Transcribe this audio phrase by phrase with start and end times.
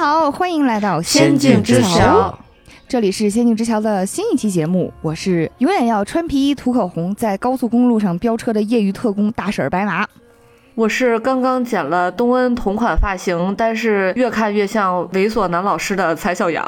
[0.00, 2.38] 好，欢迎来到仙境之桥。
[2.88, 10.08] 这里是仙境之桥的新一期节目，我是永远要穿皮衣涂口红，在高速公路上飙车的业余特工大婶白马。
[10.74, 16.66] 我是刚刚剪了东恩同款发型，但是越看越像猥琐男老师的蔡小阳。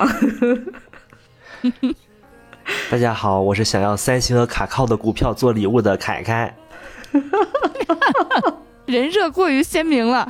[2.91, 6.55] 大家好，我是想要三星和卡靠的股票做礼物的凯凯。
[8.85, 10.29] 人设过于鲜明了。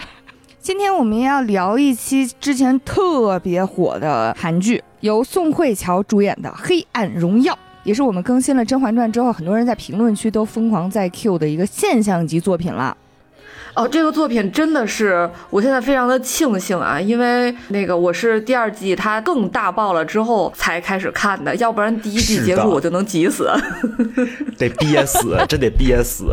[0.63, 12.97] 今天我们要聊一期之前特别火的韩剧，由宋慧乔主演的《黑暗荣耀》，也是我们更新了《甄嬛传》之后，很多人在评论区都疯狂在 Q 的一个现象级作品了。
[13.75, 23.51] 哦，这个作品真的是，我现在非常的庆幸啊，因为那个我是第二季它更大爆了之后才开始看的，要不然第一季结束我就能急死，
[24.57, 26.27] 得憋死，真得憋死。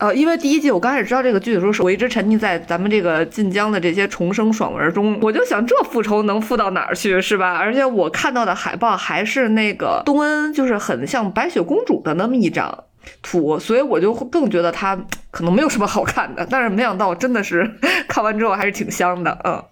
[0.00, 7.58] 呃，因为第一季我刚开始知道这个剧的时候，是我一直沉溺在咱们这个晋江的这些重生爽文中，我就想这复仇能复到哪儿去，是吧？
[7.58, 12.84] 而且我看到的海报还是那个东恩，就是很像白雪公主的那么一张。
[13.20, 14.98] 图，所以我就会更觉得它
[15.30, 17.70] 可能没有什么好看的，但是没想到真的是
[18.08, 19.62] 看完之后还是挺香的，嗯。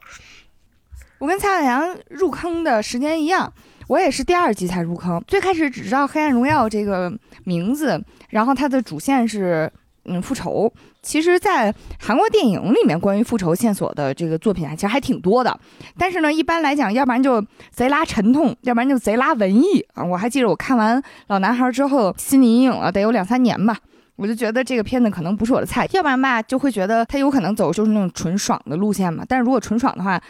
[1.20, 3.50] 我跟蔡小阳入坑的时间一样，
[3.86, 7.10] 我也是第二季才入坑，最开始只知道《黑暗荣耀》这个
[7.44, 9.72] 名字，然后它的主线是。
[10.08, 15.58] 嗯，复仇其实，在韩国电影里面，关于复仇线索的这个作品啊，其实还挺多的。
[15.96, 20.04] 但是呢，一般来讲，要不然就贼拉沉痛，要不然就贼拉文艺啊。
[20.04, 23.76] 我还记得我看完《老男孩》之后，心理阴影了，得有两三年吧。
[24.16, 29.24] 我就觉得这个片子可能不是我的菜，要不然吧，就会觉得他有可能走就是那种纯爽的路线嘛。
[29.28, 30.20] 但是如果纯爽的话，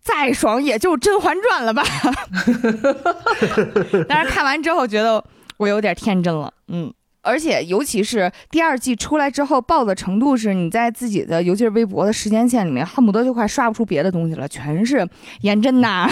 [0.00, 1.82] 再爽也就《甄嬛传》了吧。
[4.08, 5.22] 但是看完之后，觉得
[5.58, 6.92] 我有点天真了，嗯。
[7.26, 15.04] 而且，尤其是第二季出来之后，爆的程度是，你在自己的，尤其是微博的时间线里面，恨不得就快刷不出别的东西了，全是
[15.40, 16.08] 颜真呐，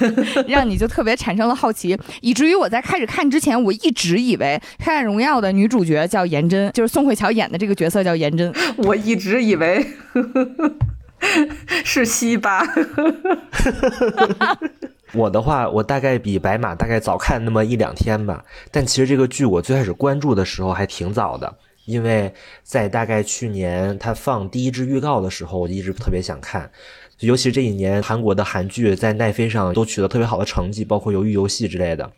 [0.46, 9.86] 让你就特别产生了好奇，以至于我在开始看之前，我一直以为《黑暗荣耀》的女主角叫颜真，就是宋慧乔演的这个角色叫颜真，我一直以为
[11.82, 12.62] 是西巴。
[15.12, 18.44] 我的话，我大概比白马大概早看那么一两天吧。
[18.70, 21.52] 但其实这个剧我最开始关注的时候还挺早的，
[21.86, 22.32] 因为
[22.62, 26.70] 在大概去年它放第一支预告的时候，我一直特别想看。
[27.20, 32.08] 尤其这一年韩国的韩剧在奈飞上都取得特别好的成绩，包括鱿鱼游戏之类的，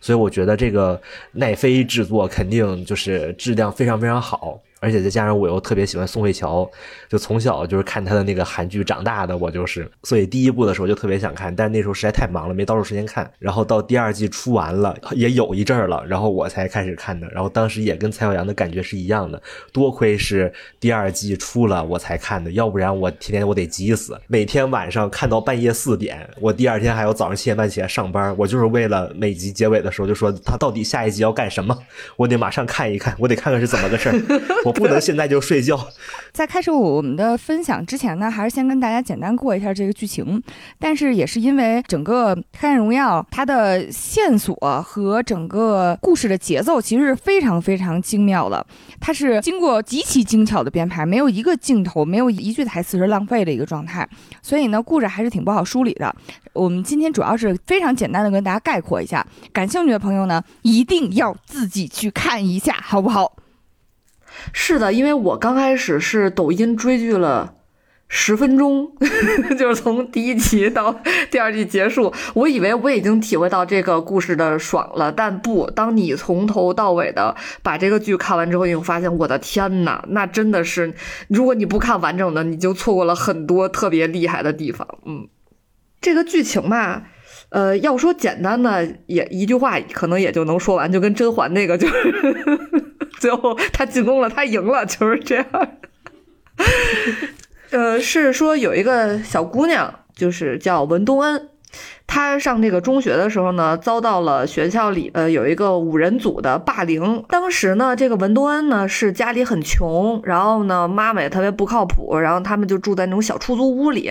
[0.00, 1.00] 所以我觉得这个
[1.30, 4.60] 奈飞制作肯定就是质量非常非常好。
[4.80, 6.68] 而且再加上我又特别喜欢宋慧乔，
[7.08, 13.30] 就从小就是看她的那个韩剧长大的，我就是，所以第一部的时候就特别想看，但是那时候实在太忙了，没到时间看。
[13.38, 17.28] 然后到第二季出完了，也有一阵儿了，然后我才开始看的。
[17.30, 19.40] 然后当时也跟蔡小阳的感觉是一样的，
[19.72, 31.76] 多亏是第二季出了我才看的，要不然我天天我得急死，每天晚上看到半夜四点，我第二天还要早上七点半起来上班，我就是为了每集结尾的时候就说他到底下一集要干什么，
[32.16, 34.14] 我得马上看一看，我得看看是怎么个事儿。
[34.68, 35.88] 我不能现在就睡觉。
[36.32, 40.40] 在开始我们的分享之前呢，还是先跟大家简单过一下这个剧情。
[40.78, 48.64] 但是也是因为整个《黑暗荣耀》它的线索和整个故事的节奏其实是非常非常精妙的，
[49.00, 54.08] 它是经过极其精巧的编排，没有一个镜头、没有一句台词是浪费的一个状态。
[54.42, 56.14] 所以呢，故事还是挺不好梳理的。
[56.52, 63.36] 我们今天主要是非常简单的跟大家概括一下，感兴趣的朋友呢，一定要自己去看一下，好不好？
[64.52, 67.54] 是的，因为我刚开始是抖音追剧了
[68.10, 68.90] 十分钟，
[69.58, 70.98] 就是从第一集到
[71.30, 80.94] 第二季结束，我以为我已经体会到这个故事的爽了，但不，当你从头到尾的把这个剧看完之后，你会发现，我的天呐，那真的是，
[81.28, 84.88] 如果你不看完整的，你就错过了很多特别厉害的地方。
[85.04, 85.28] 嗯，
[86.00, 87.02] 这个剧情嘛，
[87.50, 92.87] 呃，要说简单的，也一句话可能也就能说完，就跟甄嬛那个就是。
[93.20, 95.46] 最后他进攻了，他赢了，就是这样。
[97.70, 101.48] 呃，是说有一个小姑娘，就是叫文东恩。
[102.10, 107.22] 他上这个中学的时候呢，遭到了学校里呃有一个五人组的霸凌。
[107.28, 114.10] 当时呢，这个文东恩呢是家里很穷，然后呢妈妈也特别不靠谱，然后他们就住在那种小出租屋里。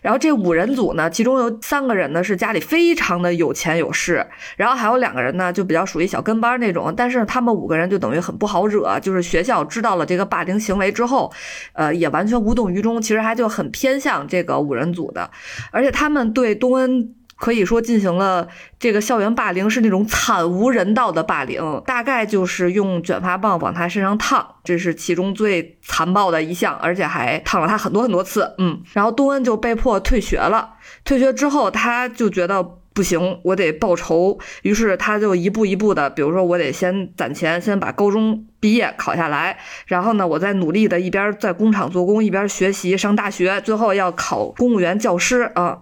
[0.00, 4.26] 然后这五人组呢，其中有三个人呢是家里非常的有钱有势，
[4.56, 6.92] 然后还有两个人呢就比较属于小跟班那种。
[6.96, 11.30] 但是他们五个人就等于很不好惹，就是学校知道了这个霸凌行为之后，
[11.74, 15.30] 呃也完全无动于衷，其实还就很偏向这个五人组的，
[15.70, 17.14] 而且他们对东恩。
[17.44, 18.48] 可以说进行了
[18.78, 28.54] 这个校园霸凌，是那种惨无人道的霸凌，大概就是用卷发棒往他身上烫，这是其中最残暴的一项，而且还烫了他很多很多次。
[28.56, 30.76] 嗯，然后东恩就被迫退学了。
[31.04, 32.62] 退学之后，他就觉得
[32.94, 45.80] 不行，我得报仇，于是他就一步一步的，比如说我得先攒钱，先把高中毕业考下来，然后呢，我再努力的一边在工厂做工，一边学习上大学，最后要考公务员教师啊。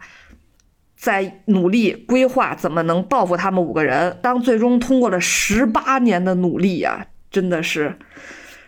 [1.03, 4.17] 在努力规划怎么能报复他们五个人。
[4.23, 7.99] 当最终通过了十八年的努力呀，真的是，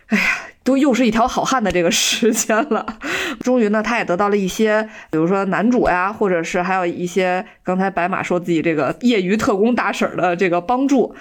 [0.07, 0.23] 哎呀，
[0.61, 2.85] 都又是一条好汉的这个时间了。
[3.39, 11.15] 终于呢，他也得到了一些，比如说男主呀，或者是还有一些刚才白马说自己这个业余特工大婶的这个帮助，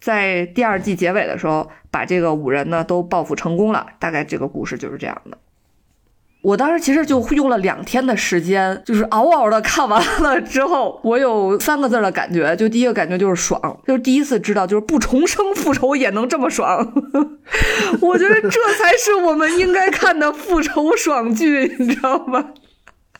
[0.00, 3.86] 在第二季结尾的时候，把这个五人呢都报复成功了。
[4.00, 5.38] 大概这个故事就是这样的。
[6.42, 16.92] 我当时其实就用了两天的时间，就是嗷嗷的看完了之后，我有三个字的感觉，就第一个感觉就是爽，就是第一次知道，就是不重生复仇也能这么爽。
[18.02, 22.50] 我觉得这才是我们应该看的复仇爽剧，你知道吗？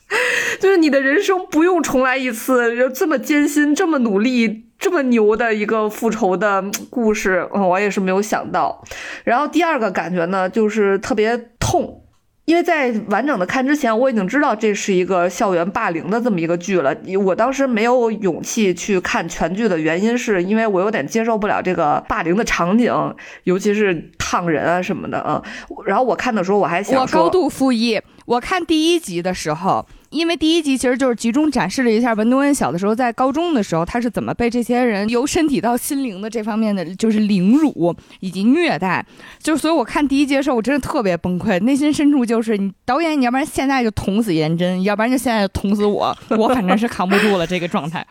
[0.58, 8.82] 就是你的人生不用重来一次，这么艰辛、这么努力、这么牛的一个复仇的故事，我也是没有想到。
[9.22, 12.01] 然后第二个感觉呢，就是特别痛。
[12.44, 16.94] 因为在完整的看之前，我已经知道这是一个校园霸凌的这么一个剧了。
[17.24, 22.92] 我当时没有勇气去看全剧的原因，是因为我有点接受不了这个霸凌的场景，
[23.44, 25.42] 尤其是烫人啊什么的啊。
[25.86, 28.00] 然后我看的时候，我还想我高度复议。
[28.26, 29.86] 我看第一集的时候。
[30.12, 39.04] 因为第一集其实就是集中展示了一下文东恩小的时候在高中的时候他是怎么被这些人由身体到心灵的这方面的就是凌辱以及虐待，
[39.42, 48.06] 就所以我看第一集的时候我真的特别崩溃，内心深处就是你导演你要不然现在就捅死颜真，要不然就现在就捅死我，我反正是扛不住了这个状态。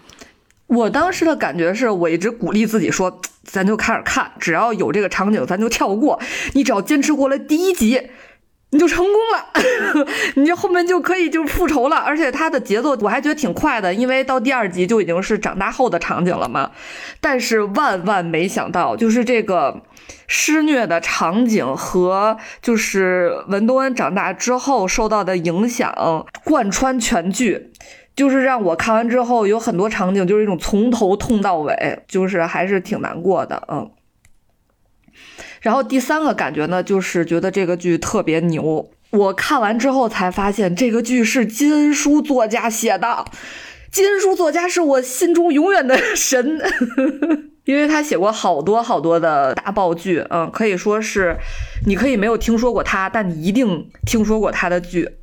[0.65, 6.19] 我当时的感觉是我一直鼓励自己说，咱就开始看，只要有这个场景咱就跳过，
[6.53, 8.01] 你只要坚持过了第一集。
[8.73, 16.71] 你就成功了， 你就后面就可以就复仇了，而且它的节奏我还觉得挺快的，因为到第二集就已经是长大后的场景了嘛。
[17.19, 19.81] 但是万万没想到，就是这个
[20.27, 27.71] 施虐的场景和就是文东恩长大之后受到的影响贯穿全剧，
[28.15, 33.91] 就是让我看完之后有很多场景就是一种从头痛到尾，就是还是挺难过的，嗯。
[35.61, 38.89] 然后第三个感觉呢，就是觉得这个剧特别牛。
[39.11, 43.25] 我看完之后才发现，这个剧是金恩淑作家写的。
[43.91, 46.59] 金恩淑作家是我心中永远的 神，
[47.65, 51.37] 因为他写过好多好多的大爆剧，嗯，可以说是，
[51.85, 55.17] 你可以没有听说过他，但你一定听说过他的剧。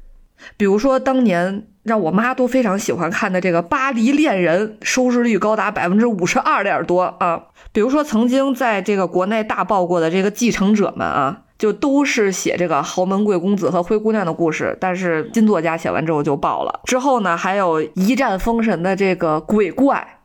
[0.57, 7.47] 比如说当年让我妈都非常喜欢看的这个《巴黎恋人》，收视率高达百分之五十二点多啊。
[7.73, 16.81] 比如说，曾经在这个国内大爆过的这个继承者们啊，就都是写这个豪门贵公子和灰姑娘的故事，但是金作家写完之后就爆了。
[16.85, 20.21] 之后呢，还有一战封神的这个鬼怪，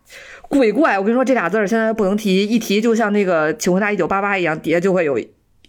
[0.47, 5.19] 鬼怪，我跟你说这俩字儿现在不能提，一提就像那个《请回答一九八八》一样，底下就会有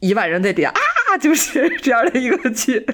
[0.00, 2.87] 一万人在底下啊，就是这样的一个剧。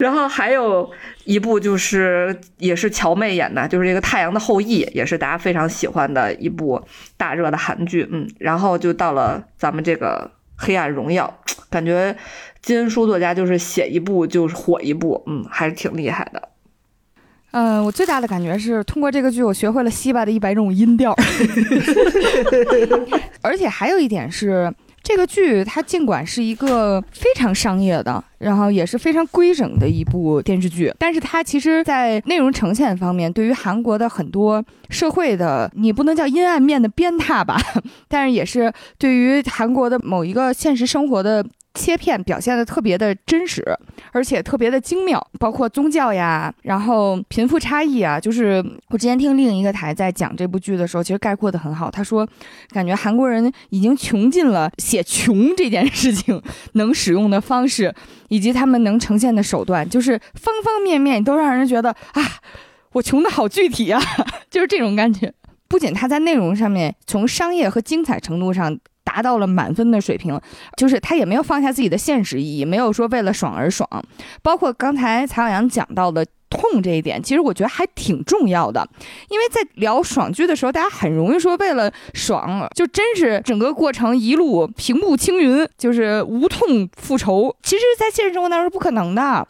[0.00, 0.90] 然后还有
[1.24, 6.82] 一部就是也是乔妹演的，就是这个《太阳的后裔》，也是大家非常喜欢的一部
[7.18, 8.08] 大热的韩剧。
[8.10, 10.30] 嗯，然后就到了咱们这个
[10.64, 11.38] 《黑暗荣耀》，
[11.68, 12.16] 感觉
[12.62, 16.48] 金恩淑作家就是写一部就是火一部，嗯，还是挺厉害的。
[17.50, 21.14] 嗯，我最大的感觉是通过这个剧，我学会了西巴的一百种音调，
[23.42, 24.72] 而且还有一点是。
[25.10, 37.60] 这个剧它尽管是一个非常商业的，然后也是非常规整的一部电视剧，但是它其实，在内容呈现方面，对于韩国的很多社会的，你不能叫阴暗面的鞭挞吧，
[38.06, 41.44] 但是也是对于韩国的某一个现实生活的。
[41.74, 43.64] 切片表现的特别的真实，
[44.12, 48.18] 而且特别的精妙，包括宗教呀，然后贫富差异啊。
[48.18, 51.90] 就是我之前听另一个台在讲这部剧的时候，其实概括的很好。
[51.90, 52.26] 他说，
[52.70, 57.94] 感觉韩国人已经穷尽了写穷这件事情能使用的方式，
[58.28, 62.22] 以及他们能呈现的手段，就是方方面面都让人觉得啊，
[62.92, 64.02] 我穷的好具体啊，
[64.50, 65.32] 就是这种感觉。
[65.68, 68.76] 不仅他在内容上面，从商业和精彩程度上。
[69.10, 70.40] 达到了满分的水平，
[70.76, 73.88] 就是他也没有放下自己的现实意义，没有说为了爽而爽。
[74.40, 78.88] 包括刚才曹小阳讲到的痛这一点，其实我觉得还挺重要的，
[79.28, 87.54] 因为在聊爽剧的时候，大家很容易说为了爽，就真是整个过程一路平步青云，就是无痛复仇。
[87.62, 89.46] 其实，在现实生活当中是不可能的。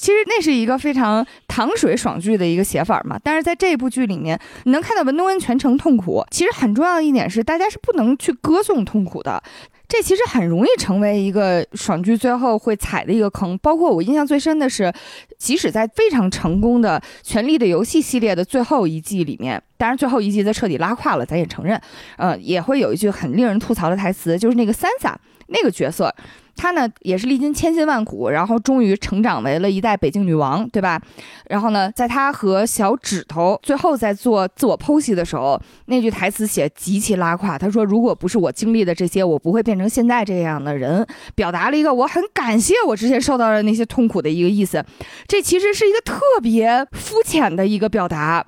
[0.00, 3.20] 其实那是一个非常糖水爽剧的一个写法嘛。
[3.22, 6.24] 但是在这部剧里面，你能看到文东恩全程痛苦。
[6.30, 9.42] 其实很重要的一点是，大家是不能去歌颂痛苦的。
[9.86, 13.58] 这其实很容易成为一个爽剧最后会踩的一个坑。
[13.58, 14.90] 包括我印象最深的是，
[15.36, 21.78] 即使在非常成功的《权力的游戏》系列的最后一季里面，当然最后一季它彻底拉胯了，咱也承认，
[22.16, 25.14] 呃，也会有一句很令人吐槽的台词，就是那个 Sansa
[25.48, 26.14] 那个角色。
[26.60, 31.00] 她呢也是历经千辛万苦，然后终于成长为了一代北京女王，对吧？
[31.48, 37.56] 然后呢，在她和小指头最后在做自我剖析的时候，那句台词写极其拉胯。
[37.56, 44.84] 他说：“如果不是我经历的这些，我不会变成现在这样的人。”表达了一个我很感谢我之前受到的那些痛苦的一个意思。
[45.26, 48.44] 这其实是一个特别肤浅的一个表达。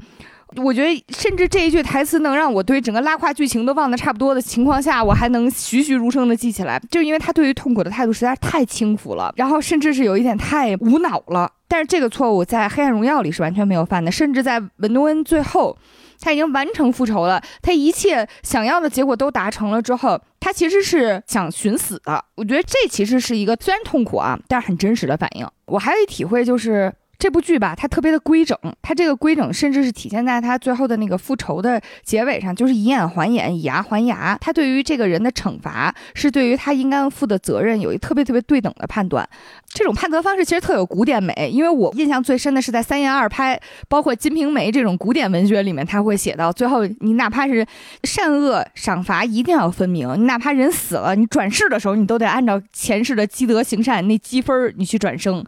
[0.57, 11.51] 我觉得，甚至这一句台词能让我对整个拉胯剧情都忘得差不多的情况下，我还能栩栩如生的记起来，就因为他对于痛苦的态度实在是太轻浮了，然后甚至是有一点太无脑了。
[11.69, 15.75] 但是这个错误在《黑暗荣耀》里是完全没有犯的，甚至在文多恩最后，
[16.21, 22.23] 他已经完成复仇了，他一切想要的结果都达成了之后，他其实是想寻死的。
[22.35, 25.47] 我觉得这其实是一个虽然痛苦啊，但是很真实的反应。
[25.65, 26.93] 我还有一体会就是。
[27.23, 34.37] 这部剧吧，它特别的规整，它这个规整甚至是体现在它最后的那个复仇的结尾上，就是以眼还眼，以牙还牙。
[34.41, 39.25] 它对于这个人的惩罚，是对于他应该负的责任有一特别特别对等的判断。
[39.69, 43.57] 这种判责方式其实特有古典美，因为我印象最深的是在三言二拍，
[43.89, 47.65] 包括《金瓶梅》这种古典文学里面，他会写到最后，你哪怕是
[48.03, 55.45] 善恶赏罚一定要分明，你哪怕人死了，你转世的时候，你都得按照前世的积德行善那积分你去转生，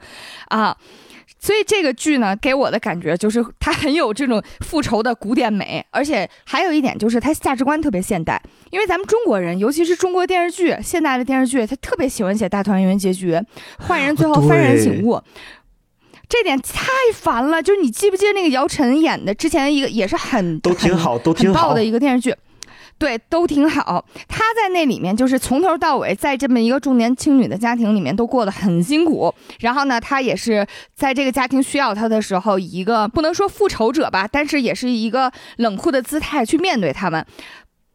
[0.47, 0.77] 啊。
[1.45, 8.41] 所以这个剧呢，给我的感觉就是它很有这种复仇的古典美，而且还有一点就是它价值观特别现代。
[8.71, 13.39] 因为咱们中国人，尤其是中国电视剧，现代的电视剧，他特别喜欢写大团圆结局，
[13.79, 15.21] 坏人最后幡然醒悟，
[16.31, 17.63] 这点太烦了。
[17.63, 22.35] 就是你记不记得那个姚晨演的之前一个也是很都挺好，都挺好的一个电视剧。
[22.99, 24.05] 对，都挺好。
[24.29, 29.35] 他在那里面就是从头到尾，在这么一个重男轻女的家庭里面都过得很辛苦。
[29.61, 37.25] 然后呢，他也是在这个家庭需要他的时候，一个不能说复仇者吧，但是也是一个冷酷的姿态去面对他们。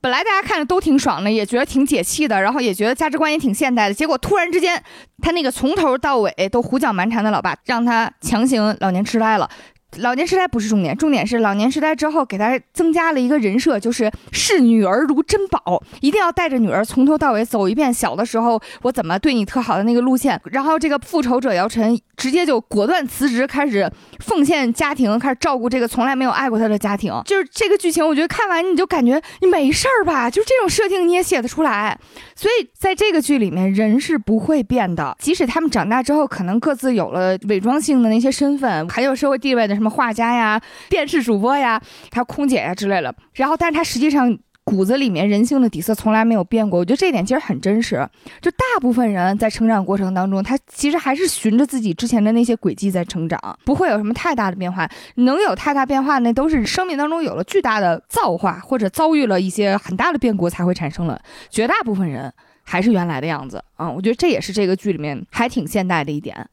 [0.01, 3.94] 本来大家看着都挺爽的，也觉得挺解气的，然后也觉得价值观也挺现代的。
[3.94, 4.82] 结果突然之间，
[5.22, 9.50] 他那个从头到尾都胡搅蛮缠的老爸，让他强行老年痴呆了。
[9.98, 17.91] 老年痴呆不是重点，重点是老年痴呆之后给他增加了一个人设，就是视女儿如珍宝，一定要带着女儿从头到尾走一遍。
[17.91, 27.12] 小的时候我怎么对你特好的那个路线，然后这个复仇者姚晨直接就果断辞职，开始奉献家庭，开始照顾这个从来没有爱过他的家庭。
[27.25, 30.29] 就是这个剧情，我觉得看完你就感觉你没事儿吧？
[30.29, 31.98] 就这种设定你也写得出来。
[32.36, 39.78] 所以在这个剧里面，人是不会变的，即使他们长大之后可能各自有了伪装性的那些身份，还有社会地位的。
[39.79, 41.81] 什么画家呀、电视主播呀、
[42.12, 46.79] 还有空姐呀之类的，然后，但是他实际上骨子里面人性的底色从来没有变过。
[46.79, 48.07] 我觉得这一点其实很真实。
[48.39, 54.88] 就大部分人在成长过程当中，他其实还是循着自己之前的那些轨迹在成长，不会有什么太大的变化。
[55.15, 61.19] 能有太大变化，那都是生命当中有了巨大的造化，或者遭遇了一些很大的变故才会产生了。
[61.50, 62.31] 绝大部分人
[62.62, 63.89] 还是原来的样子啊！
[63.89, 66.48] 我觉得这也是这个剧里面还挺现代的一点。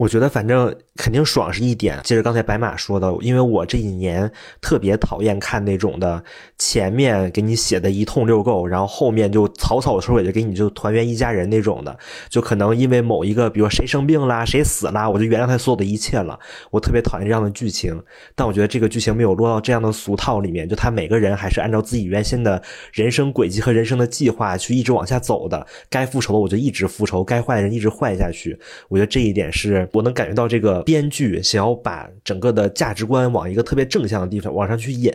[0.00, 2.00] 我觉得反正肯定爽是一点。
[2.04, 6.24] 接着刚才白马说的，因为我这一年特别讨厌看那种的，
[6.56, 11.94] 前面给你写的一通六够，然后后面就草草收尾，就给你就团圆一家人那种的。
[12.30, 16.40] 就可能因为某一个，比如谁生病啦，谁死啦，我就原谅他所有的一切了。
[16.70, 18.02] 我特别讨厌这样的剧情。
[18.34, 22.62] 但我觉得这个剧情没有落到这样的俗套里面，就他每个人还是按照自己原先的
[22.94, 25.66] 人生轨迹和人生的计划去一直往下走的。
[25.90, 28.58] 该复仇的我就一直复仇，该坏的人一直坏下去。
[28.88, 29.86] 我觉得这一点是。
[29.92, 35.12] 我能感觉到这个编剧想要把整个的价值观往一个特别正向的地方往上去引，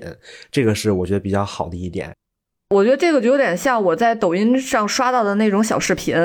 [0.52, 2.14] 这个是我觉得比较好的一点。
[2.72, 6.16] 我觉得这个就有点像我在抖音上刷到的那种小视频，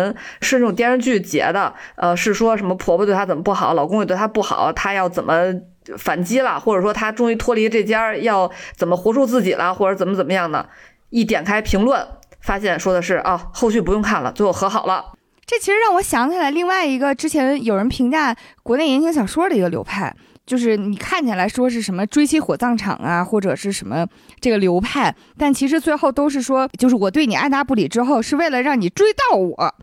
[0.40, 5.54] 是那种电视剧截的，呃，是说什么婆婆对她怎么不好，老公也对她不好，她要怎么
[5.99, 10.66] 反击了，或者说她终于脱离这家，要怎么活出自己了，或者怎么怎么样的。
[11.11, 12.07] 一点开评论，
[12.40, 15.12] 发现说的是啊，后续不用看了，最后和好了。
[15.50, 20.14] 这其实让我想起来另外一个之前有人评价国内言情小说的一个流派，
[20.47, 24.07] 就是你看起来说是什么追妻火葬场啊，或者是什么
[24.38, 29.75] 这个流派，但其实最后都是说，就是我对你爱答不理之后，是为了让你追到我，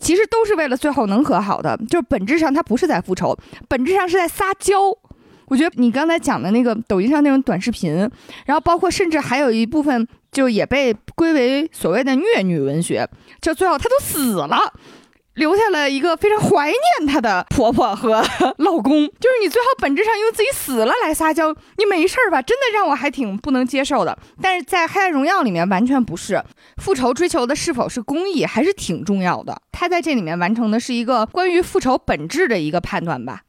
[0.00, 3.36] 其实都是为了最后能和好的，就是本质上他不是在复仇，
[3.68, 4.76] 本质上是在撒娇。
[5.48, 7.92] 我觉得你刚才讲的那个抖音上那种短视频，
[8.46, 13.08] 然后包括甚至还有一部分就也被归为所谓的虐女文学，
[13.40, 14.70] 就最后她都死了，
[15.32, 18.22] 留下了一个非常怀念她的婆婆和
[18.58, 19.06] 老公。
[19.06, 22.42] 就是你最后本质上用自己死了来撒娇，你没事儿吧？
[22.42, 24.18] 真的让我还挺不能接受的。
[24.42, 26.44] 但是在《黑暗荣耀》里面完全不是，
[26.82, 29.58] 复仇追求的是否是公益还是挺重要的。
[29.72, 33.40] 他在这里面完成的是一个关于复仇本质的一个判断吧。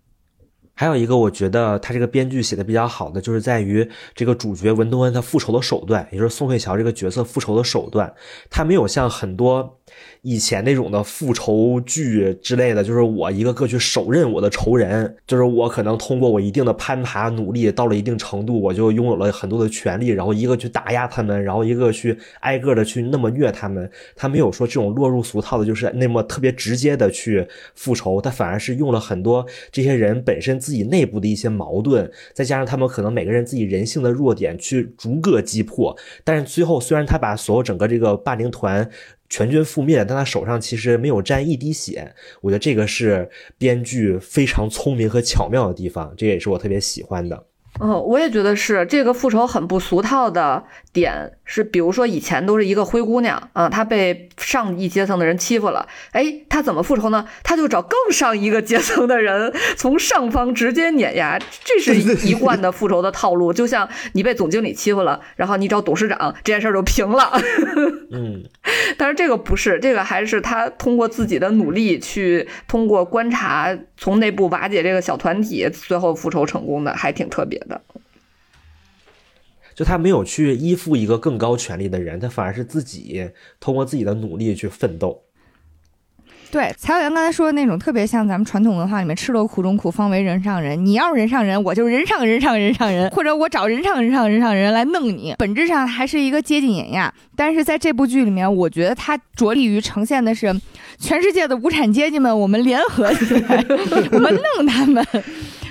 [0.78, 8.14] 还有一个，我觉得他这个编剧写的比较好的，就是在于这个主角文东恩他复仇的手段，也就是宋慧乔这个角色复仇的手段，
[8.50, 9.80] 他没有像很多。
[10.22, 23.90] 以前那种的复仇剧之类的，就是我一个个去手刃我的仇人，就是我可能通过我一定的攀爬努力，到了一定程度，我就拥有了很多的权利，然后一个去打压他们，然后一个去挨个的去那么虐他们。
[24.16, 35.96] 他没有说这种落入俗套的，就是那么特别直接的去复仇，他反而是用了很多这些人本身自己内部的一些矛盾，再加上他们可能每个人自己人性的弱点去逐个击破。
[36.24, 38.90] 但是最后，虽然他把所有整个这个霸凌团。
[39.30, 42.14] 全军覆灭，但他手上其实没有沾一滴血。
[42.42, 47.46] 我觉得这个是编剧非常聪明和巧妙的地方，这也是我特别喜欢的。
[47.80, 57.28] 哦，我也觉得是这个复仇很不俗套的点是，比如说以前都是一个灰姑娘啊，她被上一阶层的人欺负了，哎，她怎么复仇呢？
[57.44, 61.94] 她就找更上一个阶层的人，从上方直接碾压，这是
[62.26, 63.54] 一贯的复仇的套路。
[63.54, 67.32] 就像你被总经理欺负了，然后你找董事长，这件事儿就平了。
[68.10, 68.44] 嗯，
[68.98, 77.58] 但是这个不是，这个还是他通过自己的努力去通过观察，从内部瓦解这个小团体，最后复仇成功的，还挺特别。
[77.60, 77.82] 的，
[79.76, 85.24] 就他没有去依附一个更高权力的人，他反而是自己通过自己的努力去奋斗。
[86.50, 90.80] 对，曹小阳刚才说的那种，特别像咱们传统文化里面“吃了苦中苦，方为人上人”。
[90.86, 95.36] 你要是人上人，我就人上人上人上人，或者我找人上人上人上人来弄你。
[95.38, 97.14] 本质上还是一个阶级碾压。
[97.36, 100.56] 但是在这部剧里面，我觉得它着力于呈现的是
[100.98, 103.64] 全世界的无产阶级们，我们联合起来，
[104.12, 105.06] 我们弄他们。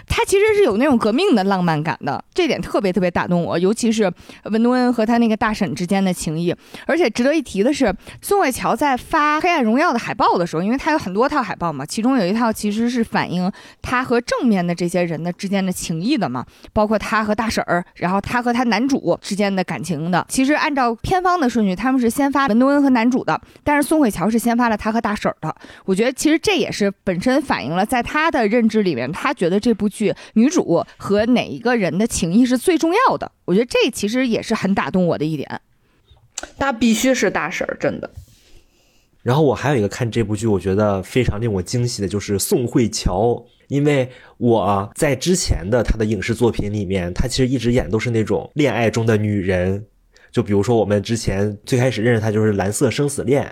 [0.06, 4.10] 他其实是有那种革命的浪漫感的，这点特别特别打动我，尤其是
[4.44, 6.54] 文东恩和他那个大婶之间的情谊。
[6.86, 13.50] 而且值得一提的是，宋慧乔在发《黑暗荣耀》的海报的时候，因为他有很多套海报嘛，其中有一套其实是反映
[13.82, 20.24] 他和正面的这些人的之间的情谊的嘛，包括他和大婶儿，然后他和他男主之间的感情的。
[20.28, 25.54] 其实按照片方的顺序，他们是先发文东恩和男主的，但是宋慧乔是先发了他和大婶儿的。
[25.84, 30.14] 我觉得其实这也是本身反映了在他的认知里面，他觉得这部剧。
[30.34, 33.32] 女主和哪一个人的情谊是最重要的？
[33.46, 35.60] 我觉得这其实也是很打动我的一点。
[36.58, 38.10] 她必须是大婶儿，真的。
[39.22, 49.84] 然后我还有一个看这部剧，我觉得非常令我惊喜的就是宋慧乔，因为我在之前的她的影视作品里面，她其实一直演都是那种恋爱中的女人，
[50.36, 53.42] 就比如说我们之前最开始认识她就是《蓝色生死恋》。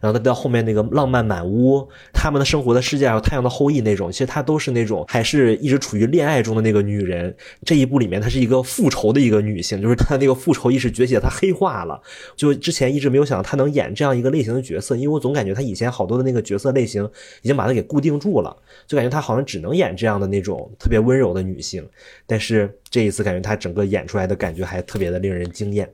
[0.00, 7.34] 然后再到后面那个浪漫满屋，他们的生活的世界还有太阳的后裔那种，其实她都是那种还是一直处于恋爱中的那个女人。
[7.64, 12.00] 这一部里面她是一个复仇的一个女性，就是她那个复仇意识崛起，她黑化了。
[12.36, 17.04] 就之前一直没有想到她能演这样一个类型的角色，因为我总感觉她以前好多的那个角色类型
[17.42, 21.88] 已经把她给固定住了，就感觉她好像只能演这样的那种特别温柔的女性。
[22.26, 25.88] 但是这一次感觉她整个演出来的感觉还特别的令人惊艳。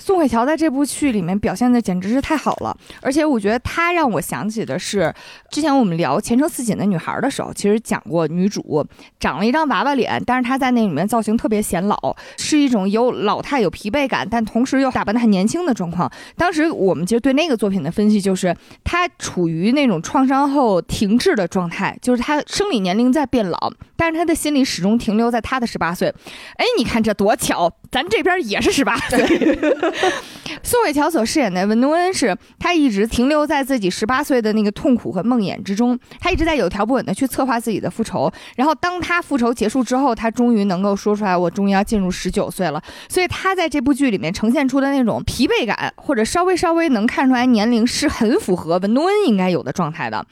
[0.00, 5.14] 宋慧乔在这部剧里面表现的简直是太好了，而且我觉得她让我想起的是，
[5.50, 8.84] 之前我们聊《前程似锦的女孩》的时候，其实讲过女主
[9.18, 16.10] 长了一张娃娃脸，但是她在那里面造型特别显老，是一种有老态有疲惫感，但同时又打扮的很年轻的状况。
[16.36, 26.08] 当时我们其实对那个作品的分析就是，她处于那种创伤后停滞的状态，就是她生理年龄在变老，但是她的心里始终停留在她的十八岁。
[26.56, 29.18] 哎，你看这多巧，咱这边也是十八岁。
[30.62, 38.30] 宋慧乔所饰演的文东恩是，她一直停留在自己十八岁的那个痛苦和梦魇之中，她一直在有条不紊的去策划自己的复仇。
[38.56, 50.24] 然后，当她复仇结束之后，她终于能够说出来：“我终于要进入十九岁了。”所以，她在这部剧里面呈现出的那种疲惫感，或者稍微稍微能看出来年龄，是很符合文东恩应该有的状态的。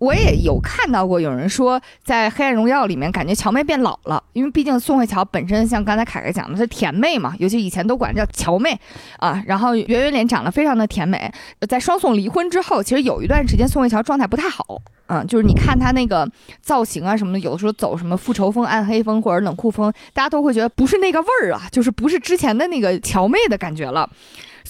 [0.00, 8.80] 我也有看到过有人说，在《黑暗荣耀》里面感觉乔妹变老了，因为毕竟宋慧乔本身像刚才凯凯讲的是甜妹嘛，尤其以前都管叫乔妹
[9.18, 9.42] 啊。
[9.46, 11.30] 然后圆圆脸长得非常的甜美，
[11.68, 14.64] 在双宋离婚之后，其实有一段时间宋慧乔状态不太好，
[15.08, 16.26] 嗯，就是你看她那个
[16.62, 24.08] 造型啊什么的，有的时候走什么复仇风、暗黑风或者冷酷风，大家都会觉得不是那个味儿啊，就是不是之前的那个乔妹的感觉了。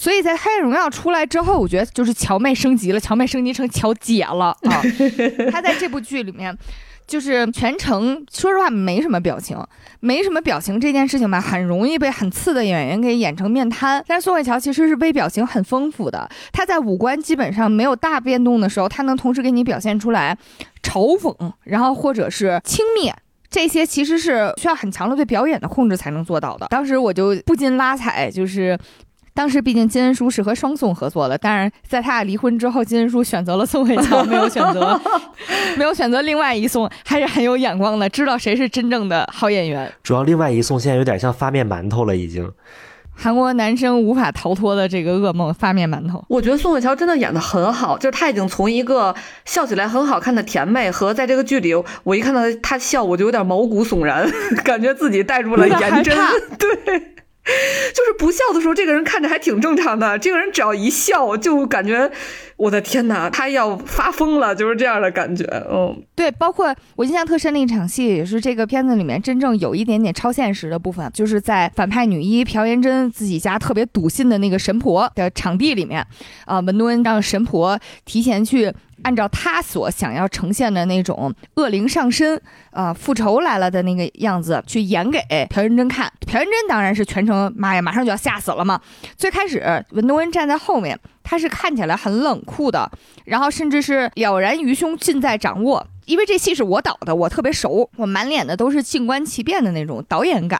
[0.01, 4.81] 所以在《黑暗荣耀》出来之后，我觉得就是乔妹升级了，乔妹升级成乔姐了 啊！
[5.51, 6.57] 她在这部剧里面。
[7.07, 9.57] 就是全程说实话没什么表情，
[9.99, 14.01] 没什么表情这件事情吧，很容易被很次的演员给演成面瘫。
[14.07, 20.37] 但是宋慧乔其实是微表情很丰富的，她在五官基本上没有大变动的时候，她能同时给你表现出来
[20.81, 21.35] 嘲讽，
[21.65, 23.11] 然后或者是轻蔑。
[23.49, 26.67] 这些其实是需要很强的对表演的控制才能做到的。
[26.69, 28.79] 当时我就不禁拉踩，就是
[29.33, 34.99] 当时毕竟金恩淑是和双宋合作的，但是在他俩离婚之后，金恩淑选择了宋慧乔，没有选择
[35.77, 39.91] 没有选择另外一宋，还是很有眼光的，知道谁是真正的好演员。
[40.03, 42.51] 主要另外一宋现在有点像发面馒头了，已经。
[43.13, 46.23] 韩国男生无法逃脱的这个噩梦，发面馒头。
[46.27, 49.13] 我觉得宋慧乔真的演的很好，就是她已经从一个
[49.45, 51.71] 笑起来很好看的甜妹，和在这个剧里，
[52.03, 54.27] 我一看到她笑，我就有点毛骨悚然，
[54.63, 56.17] 感觉自己带入了颜真。
[56.57, 57.15] 对。
[57.93, 60.17] 就是不笑的时候，这个人看着还挺正常的。
[60.19, 62.09] 这个人只要一笑，就感觉
[62.55, 65.43] 我的天哪，他要发疯了，就是这样的感觉。
[65.69, 76.05] 嗯，对，包括我印象特深的一场戏，也是这个片子里面真正有一点点超现实的部分，就是在反派女一朴妍珍自己家特别笃信的那个神婆的场地里面，
[76.45, 78.71] 啊，文东恩让神婆提前去。
[79.03, 82.39] 按照他所想要呈现的那种恶灵上身，
[82.71, 86.11] 啊，复仇来了的那个样子去演给朴元珍看。
[86.25, 88.79] 朴元珍当然是全程，妈呀，马上就要吓死了嘛。
[89.17, 92.89] 最开始文东恩站在后面，他是看起来很冷酷的，
[93.25, 95.85] 然后甚至是了然于胸，尽在掌握。
[96.05, 100.59] 因为这戏是我导的，我特别熟，我满脸的都是静观其变的那种导演感。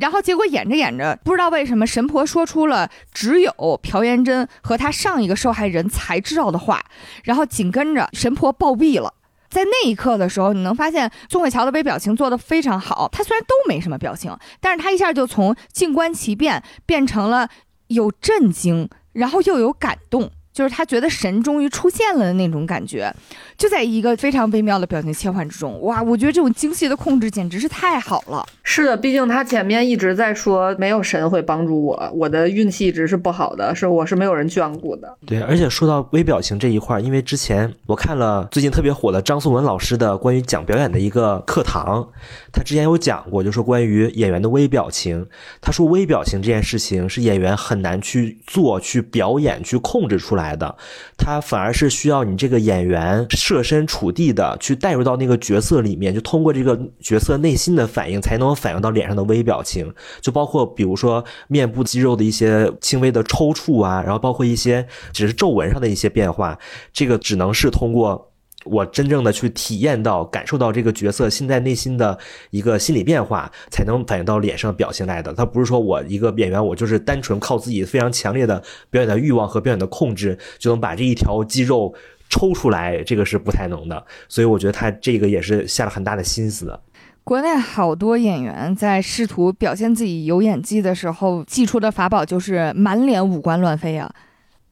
[0.00, 6.84] 然后结果演着演着，不知道为什么神婆说出了只有朴妍珍和他上一个受害人才知道的话，
[7.24, 9.14] 然后紧跟着神婆暴毙了。
[9.48, 13.08] 在那一刻的时候，你能发现宋慧乔的微表情做得非常好。
[13.10, 17.48] 她虽然都没什么表情，但是她一下就从静观其变变成了
[17.86, 20.30] 有震惊，然后又有感动。
[20.58, 23.14] 就是他觉得神终于出现了的那种感觉，
[23.56, 26.02] 就在一个非常微妙的表情切换之中，哇！
[26.02, 28.44] 我觉得这种精细的控制简直是太好了。
[28.64, 35.16] 是的，毕竟他前面一直在说没有神会帮助我，我的运气一直是不好的，是我是没有人眷顾的。
[35.24, 42.04] 对，而且说到微表情这一块，因为之前我看了最近特别火的张颂文老师的关于讲表演的一个课堂，
[42.52, 45.24] 他之前有讲过，就说关于演员的微表情，
[45.60, 50.47] 他说微表情这件事情是演员很难去做、去表演、去控制出来。
[50.48, 50.74] 来的，
[51.16, 66.58] 他反而是需要你这个演员设身处地的去带入到那个角色里面，就通过这个角色内心的反应，才能反映到脸上的微表情，就包括比如说面部肌肉的一些轻微的抽搐啊，然后包括一些只是皱纹上的一些变化，
[66.92, 68.27] 这个只能是通过。
[68.64, 72.18] 我真正的去体验到、感受到这个角色现在内心的
[72.50, 75.32] 一个心理变化，才能反映到脸上表现来的。
[75.32, 81.94] 他不是说我一个演员，我就是单纯靠自己非常强烈的表演的欲望和表演的控制，就能把这一条肌肉
[82.28, 84.04] 抽出来，这个是不太能的。
[84.28, 86.80] 所以我觉得他这个也是下了很大的心思的。
[87.22, 94.10] 国内好多演员在试图表现自己有演技的时候，祭出的法宝就是满脸五官乱飞啊！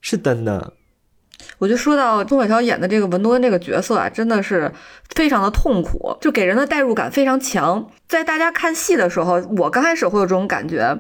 [0.01, 0.73] 是真的。
[1.59, 4.71] 我就说到钟伟乔演的这个文多恩这个角色啊，真的是
[5.15, 7.91] 非常的痛苦，就给人的代入感非常强。
[8.09, 10.99] 在大家看戏的时候，我刚开始会有这种感觉，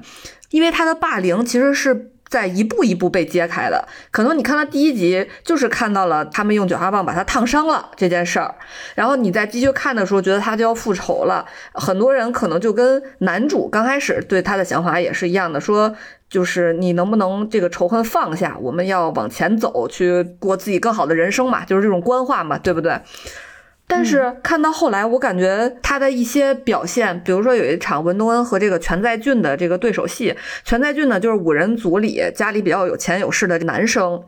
[0.51, 3.87] 因为他的霸凌其实是在一步一步被揭开的。
[4.11, 8.55] 可能你看到第一集，就是看到了他们用卷花棒把他烫伤了这件事儿，
[8.95, 11.45] 然后你在继续看的时候，觉得他就要复仇了。
[11.75, 15.95] 很多人可能就跟男主刚开始对他的想法也是一样的，说。
[16.29, 18.57] 就是你能不能这个仇恨放下？
[18.61, 23.01] 我们要往前走，去过自己更好的人生嘛，就是这种官话嘛，对不对？
[23.89, 30.35] 但是看到后来，我感觉他的一些表现，比如说有一场文东恩和这个全在俊的这个对手戏，
[30.65, 34.21] 全在俊呢就是五人组里家里比较有钱有势的男生，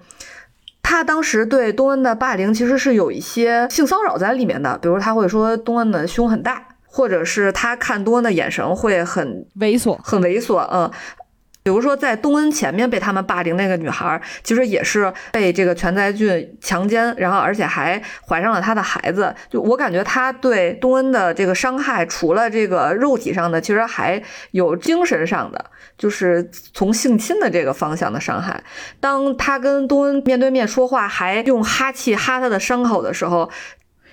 [0.80, 10.88] 他当时对东恩的霸凌其实是有一些性骚扰在里面的，比如他会说东恩的胸很大，或者是他看东恩的眼神会很猥琐，很猥琐，嗯。
[11.62, 19.34] 比如说，在东恩前面被他们霸凌那个女孩，其实也是被这个全在俊强奸，然后而且还怀上了他的孩子。
[19.50, 25.62] 就我感觉，他对东恩的这个伤害，除了这个肉体上的，其实还有精神上的，
[25.98, 28.62] 就是从性侵的这个方向的伤害。
[28.98, 33.50] 当他跟东恩面对面说话，还用哈气哈他的伤口的时候，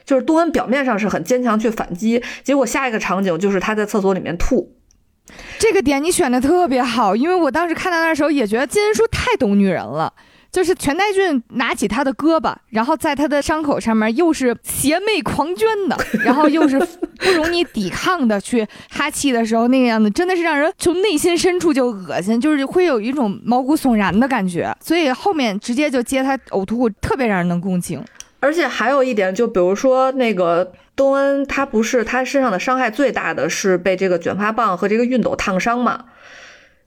[0.03, 4.75] 就是东恩表面上是很坚强去反击，结果下一个场景就是他在厕所里面吐。
[5.59, 10.13] 这个点你选的特别好，因为我当时看到那时候也觉得金恩淑太懂女人了。
[10.51, 24.73] 就是全代俊拿起他的胳膊，然后在他的伤口上面又是邪魅狂狷的， 然后又是不容你抵抗的去哈气的时候那个样子，真的是让人从内心深处就恶心，就是会有一种毛骨悚然的感觉。
[24.79, 28.01] 所以后面直接就接他呕吐物，特别让人能共情。
[28.39, 36.05] 而且还有一点，就比如说那个东恩他不是他身上的伤害最大的是被这个卷发棒和这个熨斗烫伤嘛？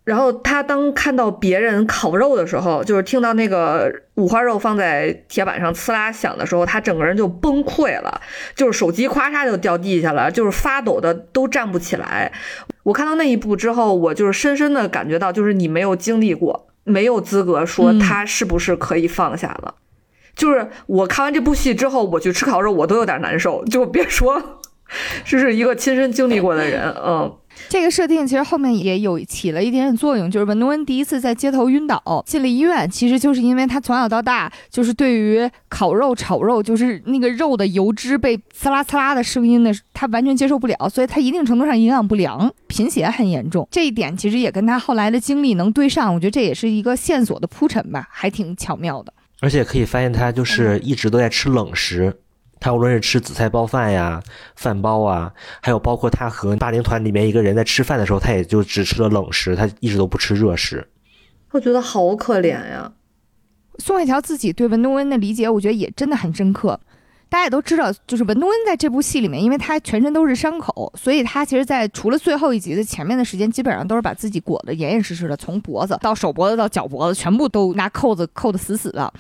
[0.04, 8.18] 然后他当看到别人烤肉的时候，就是听到那个五花肉放在铁板上呲啦响的时候，他整个人就崩溃了，
[8.54, 12.32] 就是手机咵嚓就掉地下了，就是发抖的都站不起来。
[12.84, 19.74] 我看到那一步之后，我就是深深的感觉到，就是你没有经历过，没有资格说他是不是可以放下了。
[20.38, 24.40] 就是我看完这部戏之后，我去吃烤肉，我都有点难受，就别说
[25.26, 27.36] 这是一个亲身经历过的人，嗯。
[27.68, 43.66] 这个设定其实后面也有起了一点点作用，就是文东恩第一次在街头晕倒进了医院，其实就是因为他从小到大就是对于烤肉、炒肉，就是那个肉的油脂被呲啦呲啦的声音呢，他完全接受不了，所以他一定程度上营养不良，贫血很严重。
[43.72, 49.12] 这一点其实也跟他后来的经历能对上，我觉得这也是一个线索的铺陈吧，还挺巧妙的。
[49.40, 52.18] 而且可以发现他就是一直都在吃冷食。
[52.60, 54.20] 他无论是吃紫菜包饭呀、
[54.56, 60.84] 饭包啊，还有包括他和霸凌团里面一个人在吃饭的时候，他也就只吃了冷食，他一直都不吃热食。
[61.52, 62.92] 我觉得好可怜呀。
[63.78, 66.80] 宋慧乔自己对文东恩的理解，我觉得也真的很深刻。
[67.28, 79.12] 大家也都知道，就是文东恩在这部戏里面，因为他全身都是伤口，所以他其实，在除了最后一集的前面的时间，基本上都是把自己裹得严严实实的，从脖子到手脖子到脚脖子，全部都拿扣子扣得死死的。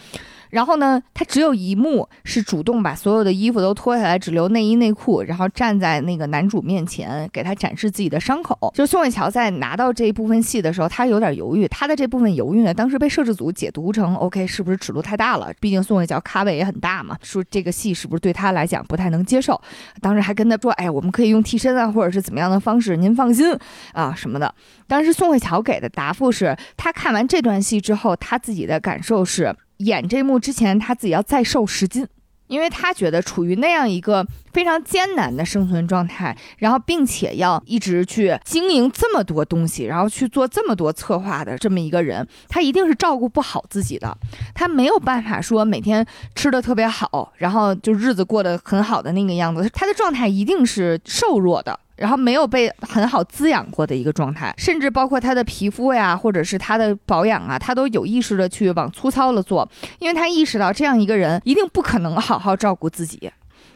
[0.50, 8.72] 然后呢，他只有一幕是主动把所有的衣服都脱下来，只留内衣内裤，然后站在那个男主面前给他展示自己的伤口。
[8.74, 11.68] 就是宋慧乔在拿到这一部分戏的时候，他有点犹豫。
[11.68, 15.52] 他的这部分犹豫呢，当时被摄制组解读成 OK，是不是尺度太大了？
[15.60, 19.60] 毕竟宋慧乔咖位也很大嘛，说这个戏是不是对他来讲不太能接受？
[20.00, 23.54] 当时还跟他说，哎，我们可以用替身啊，或者是怎么样的方式，您放心
[23.92, 24.54] 啊什么的。
[24.86, 29.54] 当时宋慧乔给的答复是，他看完这段戏之后，他自己的感受是。
[29.78, 32.06] 演这幕之前，他自己要再瘦十斤，
[32.46, 44.16] 因为他觉得处于那样一个非常艰难的生存状态，然后并且要一直去经营这么多东西，然后去做这么多策划的这么一个人，他一定是照顾不好自己的，
[44.54, 51.78] 他没有办法说每天吃的特别好，然后就日子过得很好的那个样子，他的状态一定是瘦弱的。
[51.98, 63.30] 然后没有被很好滋养过的一个状态，甚至包括他的皮肤呀，或者是他的保养啊，他都有意识的去往粗糙了做，因为他意识到这样一个人一定不可能好好照顾自己，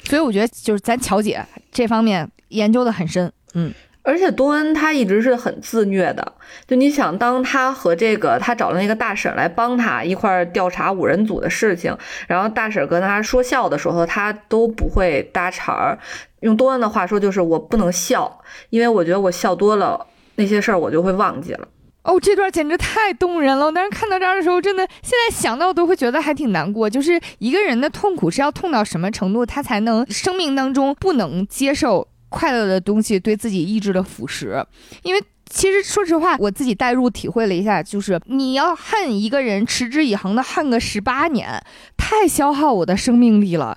[0.05, 3.73] 所以我觉得就是咱乔姐这方面研究的很深，嗯。
[4.05, 6.33] 而且多恩他一直是很自虐的，
[6.67, 15.97] 就你想，当他和这个他找的那个大婶来帮他一块儿调查五人组的事情，然后大婶跟他说笑的时候，他都不会搭茬儿。
[16.43, 21.67] 用多恩的话说，就是我不能笑，因为我觉得我笑多了，那些事儿我就会忘记了。
[22.03, 23.67] 哦，这段简直太动人了！
[23.67, 26.91] 我当时看到这儿的时候，真的现在想到都会觉得还挺难过。
[26.91, 32.07] 就是一个人的痛苦是要痛到什么程度，他才能生命当中不能接受。
[32.29, 34.65] 快乐的东西对自己意志的腐蚀，
[35.03, 41.63] 因为其实说实话，我自己代入体会了一下，就是你要恨一个人，持之以恒的恨个十八年，
[41.99, 43.77] 太消耗我的生命力了。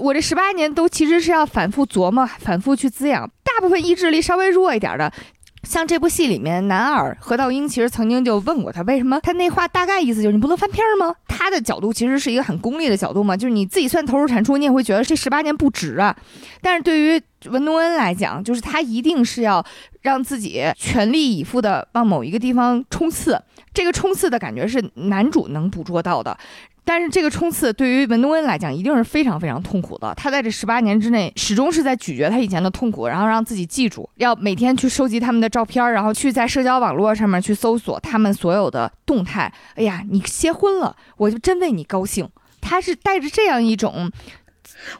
[0.00, 3.28] 我这十八年都其实是要反复琢磨、反复去滋养。
[3.42, 5.12] 大部分意志力稍微弱一点的。
[5.64, 11.12] 像这部戏里面，男二何道英其实曾经就问过他，为什么他那话大概意思就是你不能翻篇吗？
[11.26, 16.16] 他的角度其实是一个很功利的角度嘛，就是你自己算投入产出，你也会觉得这十八年不值啊。
[16.62, 17.20] 但是对于
[17.50, 19.62] 文东恩来讲，就是他一定是要
[20.02, 23.42] 让自己全力以赴的往某一个地方冲刺，
[23.74, 26.38] 这个冲刺的感觉是男主能捕捉到的。
[26.88, 30.14] 但是这个冲刺对于文东恩来讲一定是非常非常痛苦的。
[30.16, 39.52] 他在这十八年之内始终是在咀嚼他以前的痛苦，然后让自己记住，要每天去收集他们的照片，然后去在社交网络上面去搜索他们所有的动态。
[39.74, 42.26] 哎呀，你结婚了，我就真为你高兴。
[42.62, 44.10] 他是带着这样一种，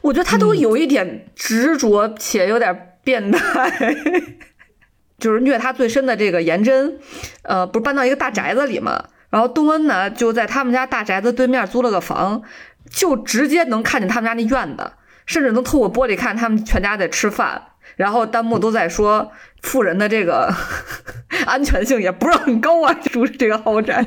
[0.01, 3.95] 我觉得他都有一点执着且有点变态，
[5.17, 6.99] 就是虐他最深的这个颜真，
[7.41, 9.03] 呃，不是搬到一个大宅子里吗？
[9.29, 12.41] 然后东恩呢，就在他们家大宅子对面租了个房，
[12.89, 14.91] 就直接能看见他们家那院子，
[15.25, 17.63] 甚至能透过玻璃看他们全家在吃饭。
[17.95, 20.53] 然后弹幕都在说，富人的这个
[21.45, 24.05] 安全性也不是很高啊，住这个豪宅。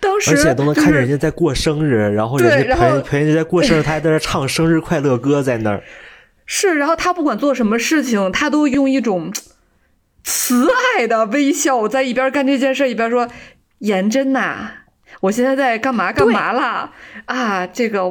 [0.00, 5.82] 当时而且都能看见人家在过生日，然后人家陪陪人家在过生日，他还在那唱生日快乐歌在那儿。
[6.46, 9.32] 是，然后他不管做什么事情，他都用一种
[10.22, 13.28] 慈爱的微笑，在一边干这件事，一边说。
[13.78, 14.70] 颜真呐，
[15.20, 16.90] 我现在在干嘛干嘛啦？
[17.26, 18.02] 啊，这个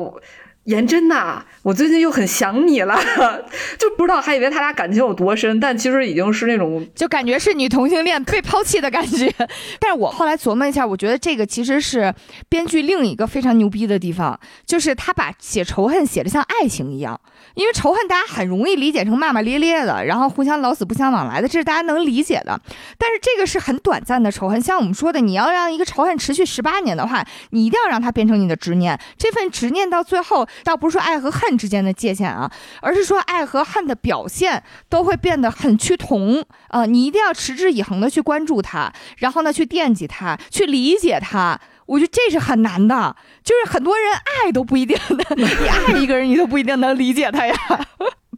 [0.67, 2.97] 颜真呐，我最近又很想你了，
[3.79, 9.33] 就不知道还以为他俩感情有多深，但其实已经是那种就感觉是女同性恋被抛弃的感觉。
[9.79, 12.13] 但是我后来琢磨一下，我觉得这个其实是
[12.49, 17.19] 编剧另一个非常牛逼的地方，就是他把写仇恨写的像爱情一样。
[17.55, 22.59] 因为仇恨大家很容易理解成骂骂咧咧的，然后互相老死不相往来的，这是大家能理解的。
[22.97, 28.99] 但是这个是很短暂的仇恨，像我们说的，你要让一个仇恨持续十八年的话，你一定要让它变成你的执念。
[29.17, 36.85] 这份执念到最后，倒不是说爱和恨之间的界限啊，而是说爱和恨的表现都会变得很趋同啊。
[36.85, 41.59] 你一定要持之以恒的去关注他，然后呢，去惦记他，去理解他。
[41.85, 47.55] 我觉得这是很难的，就是很多人爱都不一定的，你爱一个人，你都不一定能理解他呀。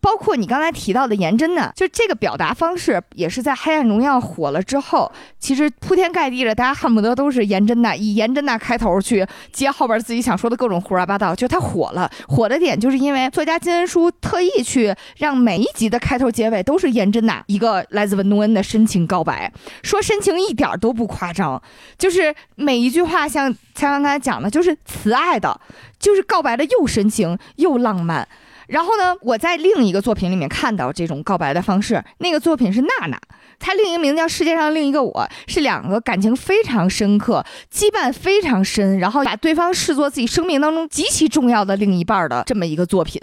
[0.02, 11.36] 包括你刚才提到的颜真呢，就这个表达方式，也是在《黑暗荣耀》火了之后，其实铺天盖地的，大家恨不得都是颜真呐，以颜真呐开头去接后边自己想说的各种胡说八道。
[11.36, 19.52] 就他火了，火的点就是因为作家金恩淑特意去让每一集的开头结尾都是颜真呐一个来自文东恩的深情告白，
[19.84, 21.62] 说深情一点都不夸张，
[21.98, 25.60] 就是每一句话像蔡康刚才讲的，就是慈爱的，
[26.00, 28.28] 就是告白的又深情又浪漫。
[28.70, 33.20] 然后呢，我在另一个作品里面看到这种告白的方式，那个作品是娜娜，
[33.58, 35.12] 她另一个名字叫《世界上另一个我》，
[35.52, 43.20] 是两个感情非常深刻、羁绊非常深，然后把对方视作自己生命当中极其重要的另一半的这么一个作品。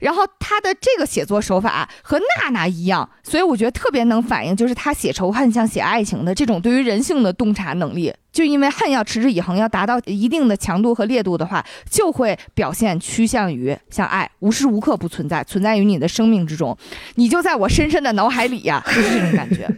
[0.00, 8.14] 然后他的这个写作手法和娜娜一样，所以我觉得特别能反映，就是他写仇恨像写爱情的这种对于人性的洞察能力。
[8.38, 16.78] 就因为恨要持之以恒，要达到一定的强度和烈度的话，就会表现趋向于像爱，无时无刻不存在，存在于你的生命之中，
[17.16, 19.68] 你就在我深深的脑海里呀， 就是这种感觉。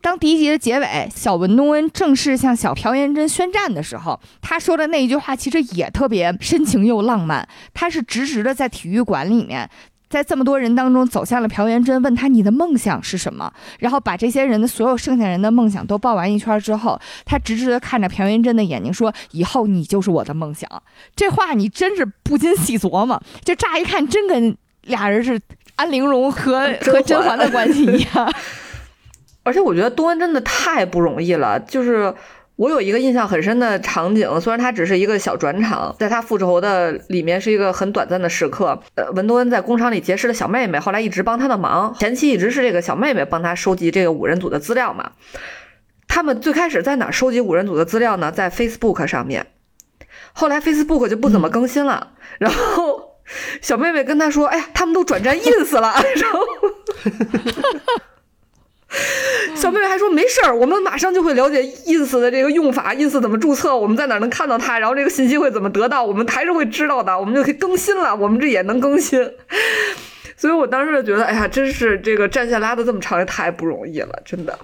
[0.00, 7.48] 当第一集的结尾，小文东恩正式向小朴妍真宣战的时候，他说的那一句话其实也特别深情又浪漫。
[7.72, 9.70] 他是直直的在体育馆里面，
[10.12, 20.68] 在这么多人当中走向了朴元真，问他你的梦想是什么，然后把这些人的所有剩下人的梦想都报完一圈之后，他直直的看着朴元真的眼睛说：“以后你就是我的梦想。”
[21.16, 25.40] 这话你真是不禁细琢磨，就乍一看真跟俩人是
[25.76, 28.30] 安陵容和和甄嬛的关系一样。
[29.44, 31.58] 而且我觉得多恩真的太不容易了。
[31.58, 32.14] 就是
[32.62, 38.80] 我有一个印象很深的场景，虽然它只是一个小转场，在他复仇的里面是一个很短暂的时刻。
[38.94, 41.92] 呃，文多恩在工厂里结识了小妹妹，后来一直帮他的忙。
[41.98, 45.10] 前期一直是这个小妹妹帮他收集这个五人组的资料嘛。
[46.06, 48.30] 他们最开始在哪收集五人组的资料呢？
[48.30, 49.44] 在 Facebook 上面。
[50.32, 53.18] 后来 Facebook 就不怎么更新了，然后
[53.60, 56.38] 小妹妹跟他说：“哎呀，他们都转战 ins 了。” 然后。
[59.56, 69.32] 小妹妹还说没事儿，我们马上就会了解 ins 的这个用法，ins 怎么注册，我们在哪能看到它，然后这个信息会怎么得到，我们还是会知道的，我们就可以更新了，我们这也能更新。
[70.36, 74.58] 所以我当时就觉得，哎呀，真是这个战线拉的这么长也太不容易了，真的。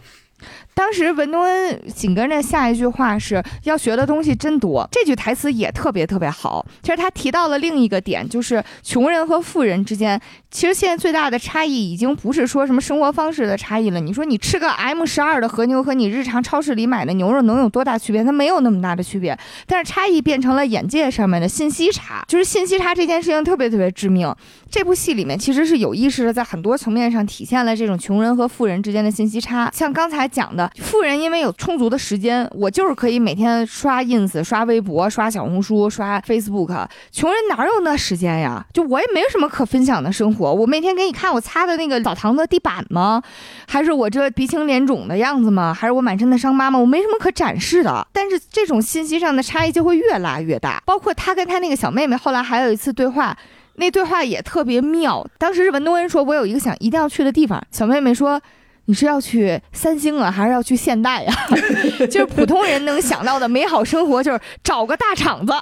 [0.79, 6.65] 当时文东恩紧跟着下一句话是要学的东西真多，这句台词也特别特别好。
[6.85, 10.19] 其实他提到了另一个点，就是穷人和富人之间，
[10.53, 13.99] 其实现在最大的差异已经不是说什么生活方式的差异了。
[13.99, 18.23] 你说你吃个 M 十二的和牛和你日常超市里买的牛肉能有多大区别？
[18.23, 19.37] 它没有那么大的区别，
[19.67, 24.33] 但是差异变成了眼界上面的信息差，就是信息差这件事情特别特别致命。
[24.71, 30.68] 这部戏里面其实是有意识的，在很多层面上体现了这种穷人和富人之间的信息差，像刚才讲的。
[30.77, 36.87] 富人因为有充足的时间，我就是可以每天刷 ins、刷微博、刷小红书、刷 Facebook。
[37.11, 38.65] 穷人哪有那时间呀？
[38.73, 40.53] 就我也没有什么可分享的生活。
[40.53, 43.23] 我每天给你看我擦的那个澡堂子地板吗？
[43.67, 45.75] 还是我这鼻青脸肿的样子吗？
[45.75, 46.79] 还是我满身的伤疤吗？
[46.79, 48.07] 我没什么可展示的。
[48.13, 50.83] 但是这种信息上的差异就会越拉越大。
[50.85, 53.37] 包括他跟他那个小妹妹后来还有一次对话，
[53.77, 55.27] 那对话也特别妙。
[55.39, 58.41] 当时是文东恩说：“我有一个想一定要去的地方。”小妹妹说。
[58.89, 61.33] 你是要去三星啊，还是要去现代呀？
[62.11, 65.53] 就是普通人能想到的美好生活，就是找个大厂子，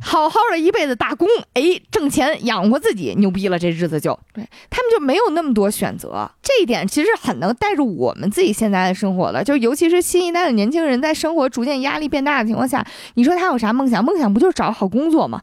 [0.00, 6.28] 好好的一辈子打工，哎，挣钱养活自己，牛逼了，这日子就对他们就没有那么多选择。
[6.42, 14.04] 这一点其实很能带入我们自己现在的生活了，就尤其是新一代的年轻人，在生活逐渐压力变大的情况下，你说他有啥梦想？
[14.04, 15.40] 梦想不就是找好工作吗？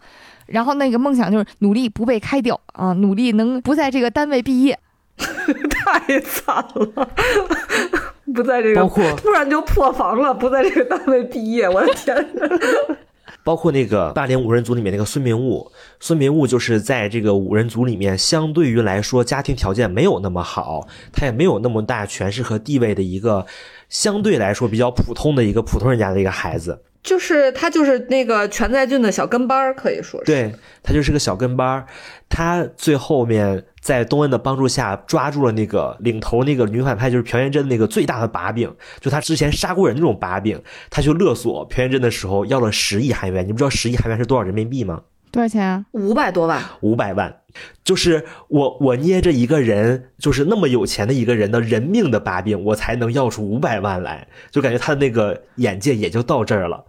[0.47, 4.78] 然后那个梦想就是努力不被开掉啊，努力能不在这个单位毕业。
[5.17, 7.10] 太惨了，
[8.34, 12.15] 不在这个，包括突然就破防了，不在这个单位毕业，我的天！
[13.43, 23.46] 包括那个霸凌五人组里面那个孙明悟，孙明悟就是在这个五人组里面，相对于来说家庭条件没有那么好，他也没有那么大权势和地位的一个
[23.87, 26.81] 相对来说比较普通的一个普通人家的一个孩子。
[27.04, 30.25] 就是他就是那个全在俊的小跟班儿，可以说是。
[30.25, 31.85] 对他就是个小跟班儿，
[32.27, 40.60] 他最后面在东恩的帮助下抓住了那个领头那个女反派，就是朴妍真那个最大的把柄，就他之前杀过人那种把柄，
[40.90, 45.04] 他去勒索朴元贞的时候要了十亿韩元，你不知道十亿韩元是多少人民币吗？
[45.29, 45.86] 多少钱啊？
[45.92, 47.42] 五百多万，五百万，
[47.83, 56.86] 就是我我捏着一个人，就是那么有钱的一个人的人命的把柄，我才能要出五百万来，就感觉他的那个眼界也就到这儿了。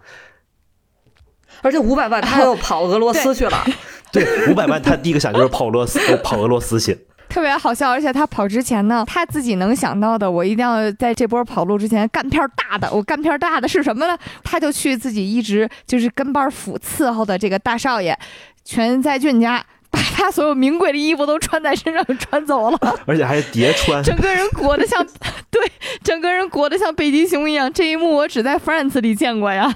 [1.60, 3.66] 而且五百万他又跑俄罗斯去了。
[4.16, 6.98] 对，五百万他第一个想就是跑俄罗斯，跑俄罗斯去。
[7.28, 12.90] 特别好笑，而且他跑之前呢，他自己能想到的，我一定要在这波跑路之前干片大的。
[12.90, 14.16] 我干片大的是什么呢？
[14.42, 18.16] 他就去自己一直就是跟班府伺候的这个大少爷
[18.64, 25.04] 全在俊家，把他所有名贵的衣服都穿在身上穿走了，而且还叠穿，整个人裹得像
[25.50, 25.60] 对，
[26.02, 27.70] 整个人裹得像北极熊一样。
[27.70, 29.74] 这一幕我只在《France》里见过呀。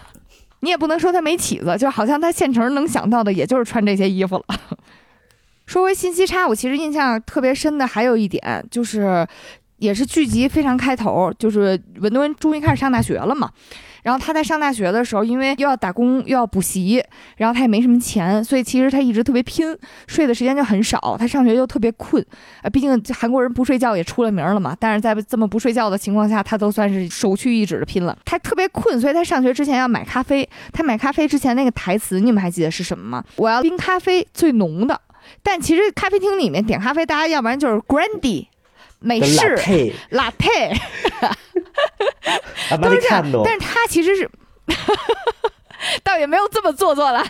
[0.61, 4.45] 你也不能说他没起子，就好像他现成能想到的，也就是穿这些衣服了。
[5.67, 9.27] 说回信息差，我其实印象特别深的还有一点，就是
[9.79, 13.51] 也是剧集非常开头，就是文东恩终于开始上大学了嘛。
[14.03, 17.03] 然后他在上大学的时候，因为又要打工又要补习，
[17.36, 19.76] 然后他也没什么钱，所以其实他一直特别拼，
[20.07, 21.16] 睡的时间就很少。
[21.18, 22.24] 他上学又特别困，
[22.62, 24.76] 呃，毕竟韩国人不睡觉也出了名了嘛。
[24.78, 28.16] 但是在这么不睡觉的情况下，他都算是首屈一指的拼了。
[28.24, 30.48] 他特别困，所以他上学之前要买咖啡。
[30.72, 33.24] 他买咖啡之前那个台词，你们还记得是什么吗？
[33.36, 35.01] 我要冰咖啡最浓的。
[35.42, 38.46] 但其实咖啡厅里面点咖啡，大家要不然就是 Grande
[39.01, 39.57] 美式
[40.11, 40.76] Latte，
[42.76, 43.24] 都是这样。
[43.45, 44.31] 但是他其实是，
[46.05, 47.24] 倒也没有这么做作了。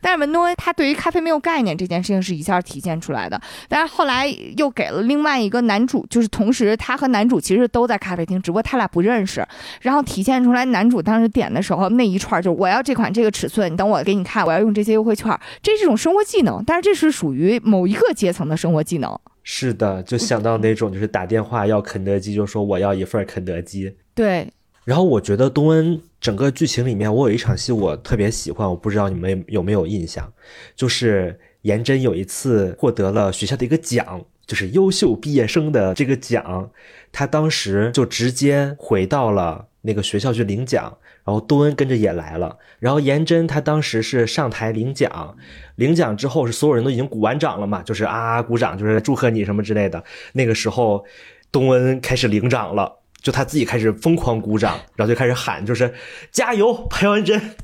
[0.00, 3.40] 但是文东恩他对于咖啡没有概念这件事情是一下体现出来的。
[3.68, 4.26] 但是后来
[4.56, 9.46] 又给了另外一个男主，就是同时他和男主其实都在咖啡厅，只不过他俩不认识。
[9.82, 16.64] 然后体现出来男主当时点的时候那一串就是我要这款这个尺寸，你等我给你看，我要用这些优惠券，这是一种生活技能。
[16.66, 19.18] 但是这是属于某一个阶层的生活技能。
[19.42, 23.96] 是的，就想到那种就是打电话要肯德基，就说我要一份肯德基。
[24.14, 24.48] 对。
[24.84, 30.32] 然后我觉得东恩整个剧情里面，我有一场戏我特别喜欢，我不知道你们有没有印象，
[30.74, 36.68] 就是颜真有一次获得了学校的一个奖，就是优秀毕业生的这个奖，
[37.10, 45.34] 他当时就直接回到了那个学校去领奖，然后东恩跟着也来了，然后颜真他当时是上台领奖，
[45.76, 51.02] 领奖之后是所有人都已经鼓完掌了嘛，就是啊鼓掌，就是祝贺你什么之类的，那个时候
[51.50, 52.98] 东恩开始领奖了。
[53.22, 55.94] 就他自己开始疯狂鼓掌，然后就开始喊，就是
[56.30, 57.54] 加油，朴元真，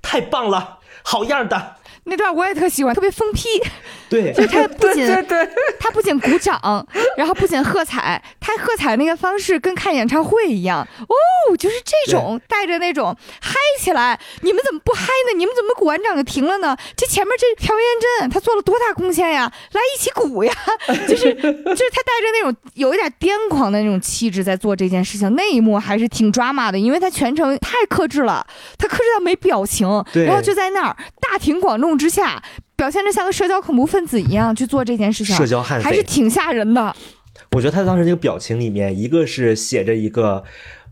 [0.00, 1.74] 太棒了，好样的。
[2.08, 3.48] 那段我也特喜欢，特别疯批。
[4.08, 5.48] 对， 就是他不仅对对，
[5.78, 6.86] 他不仅鼓掌，
[7.16, 14.18] 然后不仅喝彩，他喝彩那个方式跟看演唱会一样哦，就是这种带着那种嗨起来。
[14.40, 15.36] 你们怎么不嗨呢？
[15.36, 16.76] 你们怎么鼓完掌就停了呢？
[16.96, 17.84] 这前面这朴元
[18.20, 19.52] 真他做了多大贡献呀？
[19.72, 20.52] 来一起鼓呀！
[21.06, 28.46] 就是就是他带着那种有一点癫狂的那种气质在做这件事情，那一幕还是挺抓马的，因为他全程太克制了，
[28.78, 32.42] 他克制到没表情，然后就在那儿大庭广众之下。
[32.76, 36.94] 表现的像个社交恐怖分子一样去做这件事情，社交悍匪还是挺吓人的。
[37.50, 40.44] 我觉得他当时那个表情里面，一个是写着一个。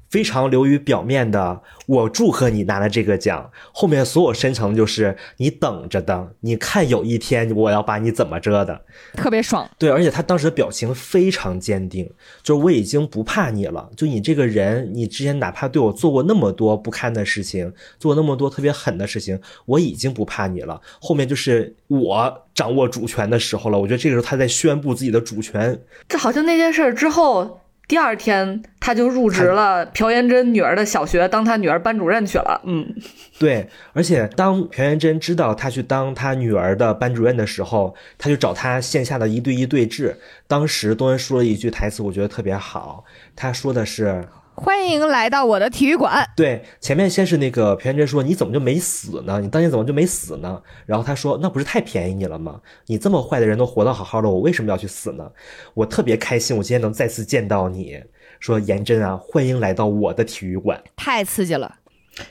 [0.09, 3.51] 非常流于表面的，我祝贺你拿了这个奖。
[3.73, 8.81] 后面所有深层就是你等着的，你看有一天我要把你怎么着的，
[9.15, 9.69] 特别爽。
[9.79, 12.09] 对，而且他当时的表情非常坚定，
[12.43, 13.91] 就是我已经不怕你了。
[13.97, 20.81] 就你这个人，你之前哪怕对我做过那么多不堪的事情，做那么多特别狠的事情，我已经不怕你了。
[21.01, 23.79] 后面就是我掌握主权的时候了。
[23.79, 25.79] 我觉得这个时候他在宣布自己的主权。
[26.09, 27.61] 这好像那件事之后。
[27.89, 32.61] 第二天，他就入职了朴妍珍女儿的小学，当他女儿班主任去了。
[32.65, 32.95] 嗯，
[33.39, 33.69] 对。
[33.93, 40.17] 而且当朴妍珍知道他去当他女儿的班主任的时候，他就找他线下的一对一对峙。
[40.49, 43.05] 当时东恩说了一句台词，我觉得特别好。
[43.37, 44.27] 他说的是。
[44.57, 46.27] 欢迎来到我的体育馆。
[46.35, 49.39] 对，前面先是那个朴元真说：“你怎么就没死呢？
[49.41, 52.61] 你当年怎么就没死呢？”然后他说：“那不是太便宜你了吗？
[52.87, 55.31] 你这么坏的人都活得好好的，我为什么要去死呢？
[55.75, 58.03] 我特别开心，我今天能再次见到你。”
[58.41, 61.77] 说颜真啊，欢迎来到我的体育馆，太刺激了，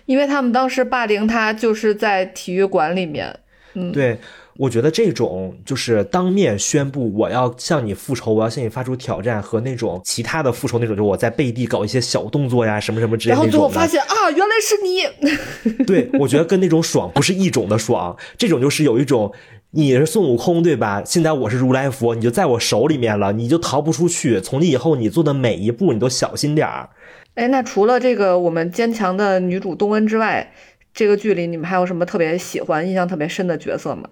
[0.05, 3.39] 因为他们当时霸凌他就是在体育馆里面。
[3.73, 4.19] 嗯，对。
[4.57, 13.41] 我觉得这种就是当面宣布我要向你复仇，我要向你发出挑战，和那种其他的复仇那种，就我在背地搞一些小动作呀，什么什么之类的。
[13.41, 15.83] 然后最后发现啊，原来是你。
[15.85, 19.33] 对，我觉得跟那种爽不是一种的爽，这种就是有一种
[19.71, 21.03] 你是孙悟空对吧？
[21.05, 24.39] 现在我是如来佛，你就在我手里面了，你就逃不出去。
[24.39, 26.89] 从今以后你做的每一步你都小心点儿。
[27.33, 30.53] 哎，那除了这个我们坚强的女主东恩之外。
[30.97, 34.07] 这个剧里你们还有什么特别喜欢、印象特别深的角色吗？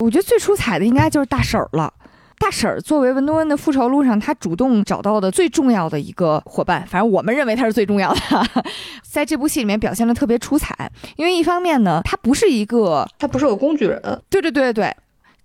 [0.00, 1.92] 我觉得最出彩的应该就是大婶儿了。
[2.38, 8.20] 大婶儿作为文多恩的复仇路上，她主动找到的最重要的一个伙伴，反正我们认为她是最重要的，
[9.04, 10.90] 在这部戏里面表现的特别出彩。
[11.16, 14.96] 因为一方面呢，她不是一个，她不是个工具人，对对对对。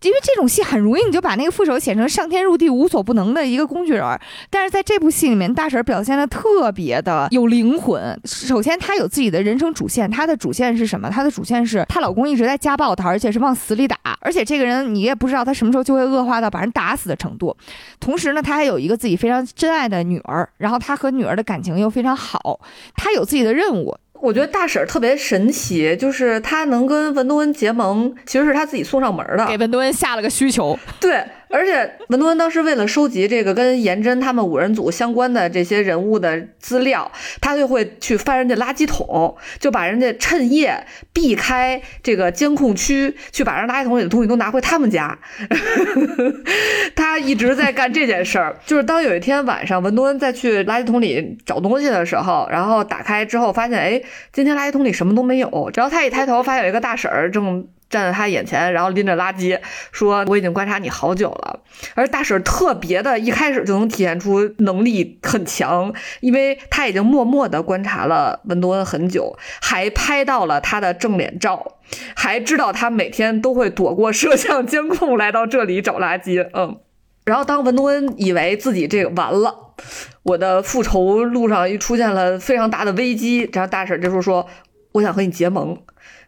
[0.02, 4.20] 因为这种戏很容易，你就把那个副手写成上天入地无所不能的一个工具人。
[4.50, 8.20] 但是在这部戏里面，大婶表现的特别的有灵魂。
[8.24, 11.10] 首先，她有自己的人生主线，她的主线是什么？
[11.10, 13.98] 她的主线是她老公一直在家暴她，而且是往死里打。
[14.20, 17.56] 而且这个人你也不知道他什么时候就会恶化到把人打死的程度。
[18.00, 22.60] 同时呢，她还有一个自己非常珍爱的女儿，然后她和女儿的感情又非常好。
[22.96, 23.96] 她有自己的任务。
[24.22, 30.78] 我觉得大婶特别神奇，就是她能跟文东恩结盟，其实是她自己送上门的，给文东恩下了个需求。
[30.99, 31.24] 对。
[31.50, 45.18] 而且文多恩当时为了收集这个跟颜真他们五人组相关的这些人物的资料，他就会去翻人家垃圾桶，就把人家趁夜避开这个监控区，去把人垃圾桶里的东西都拿回他们家。
[46.96, 48.58] 他一直在干这件事儿。
[48.66, 54.02] 就是当有一天晚上文多恩再去垃圾桶里找东西的时候，然后打开之后发现，哎，
[54.34, 55.72] 今天垃圾桶里什么都没有。
[55.76, 57.68] 然后他一抬头，发现有一个大婶儿正。
[57.90, 59.60] 站在他眼前，然后拎着垃圾
[59.92, 61.60] 说：“我已经观察你好久了。”
[61.94, 71.78] 而大婶特别的，一开始就能体现出能力很强，因为他已经默默的观察了文多恩很久，还拍到了他的正脸照，
[72.16, 76.48] 还知道他每天都会躲过摄像监控来到这里找垃圾。
[76.54, 76.80] 嗯，
[77.26, 79.74] 然后当文多恩以为自己这个完了，
[80.24, 84.48] 我的复仇路上又出现了非常大的危机，然后大婶这时候说
[84.94, 85.78] ：“我想和你结盟。”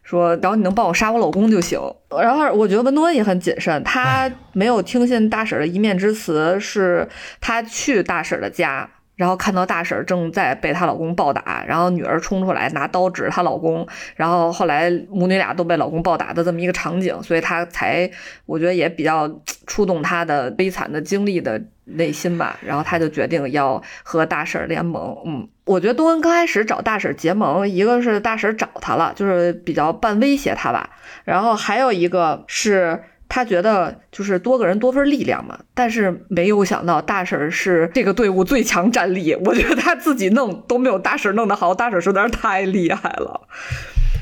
[0.07, 1.77] 说，然后你能帮我杀我老公就行。
[2.09, 7.05] 然后我觉得文多恩也很谨慎，他没有听信大婶的一面之词，是
[7.41, 18.09] 他去大婶的家，然后看到大婶正在被她老公暴打，然后女儿冲出来拿刀指她老公，然后后来母女俩都被老公暴打的这么一个场景，所以他才
[18.45, 19.29] 我觉得也比较
[19.65, 22.57] 触动她的悲惨的经历的内心吧。
[22.65, 25.49] 然后她就决定要和大婶联盟，嗯。
[25.65, 30.89] 我觉得东恩刚开始找大婶结盟，一个是大婶找他了，就是比较半威胁他吧。
[31.25, 35.59] 然后还有一个是他觉得就是多个人多份力量嘛。
[35.73, 43.47] 但是没有想到大婶是这个队伍最强战力，我觉得他自己弄都没有大婶弄得好，大婶实在是太厉害了。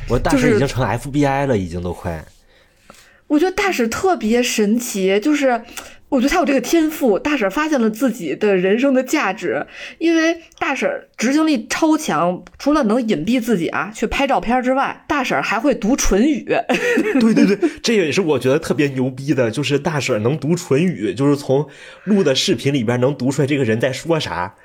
[0.10, 2.24] 我大婶已经成 FBI 了，已经都快。
[3.28, 5.62] 我觉得大婶特别神奇，就是。
[6.16, 16.46] 我觉得他有这个天赋，大婶发现了自己的人生的价值，因为大婶执行力超强，除了能隐蔽自己啊去拍照片之外，大婶还会读唇语。
[17.20, 21.68] 对对对，这也是我觉得特别牛逼的，就是大婶能读唇语，就是从
[22.06, 24.56] 录的视频里边能读出来这个人在说啥。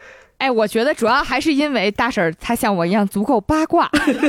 [0.41, 4.21] 哎，我觉得主要还是因为大婶儿她像我一样足够八卦，因 为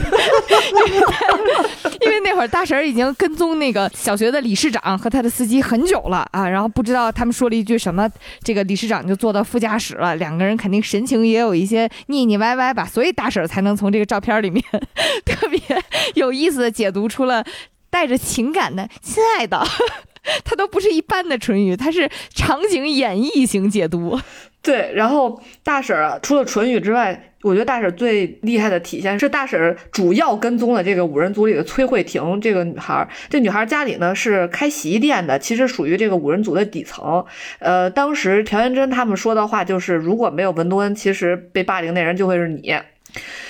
[2.01, 8.09] 因为那会儿大婶儿已经跟踪那个小学的理事长和他的司机很久了啊，然后不知道他们说了一句什么，
[8.43, 14.61] 这个理事长就坐到副驾驶了，两个人肯定神情也有一些腻腻歪歪吧，所以大婶儿才能从这个照片里面
[15.25, 15.59] 特别
[16.15, 17.41] 有意思的解读出了
[17.89, 19.65] 带着情感的“亲爱的”，
[20.43, 24.19] 他都不是一般的唇语，他是场景演绎型解读。
[24.61, 33.07] 对，然后大婶儿除了唇语之外，我觉得大婶最厉害的体现是大婶主要跟踪了这个五人组里的崔慧婷这个女孩儿。
[33.27, 37.25] 这女孩儿家里呢是开洗衣店的，其实属于这个五人组的底层。
[37.57, 42.75] 呃，当时朴元珍他们说的话就是，如果没有文东恩，其实被霸凌那人就会是你。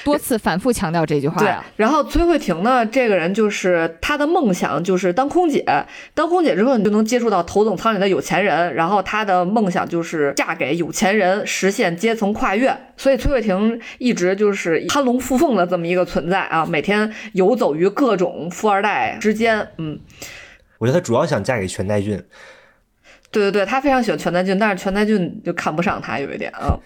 [0.03, 1.39] 多次反复强调这句话。
[1.39, 5.65] 对，然后崔慧婷呢，这个人就是她的梦想就是当空姐，
[6.13, 12.75] 当空姐之后你就能接触到头等舱里的有钱人，然后她的梦想就是嫁给有钱人，实现阶层跨越。
[12.97, 19.67] 所以崔慧婷一直就是攀龙附凤的这么一个存在啊，每天游走于各种富二代之间。
[19.77, 19.99] 嗯，
[20.77, 22.21] 我觉得她主要想嫁给全代俊。
[23.31, 26.77] 对对对，她非常喜欢全代俊，但是全代俊就看不上她有一点啊。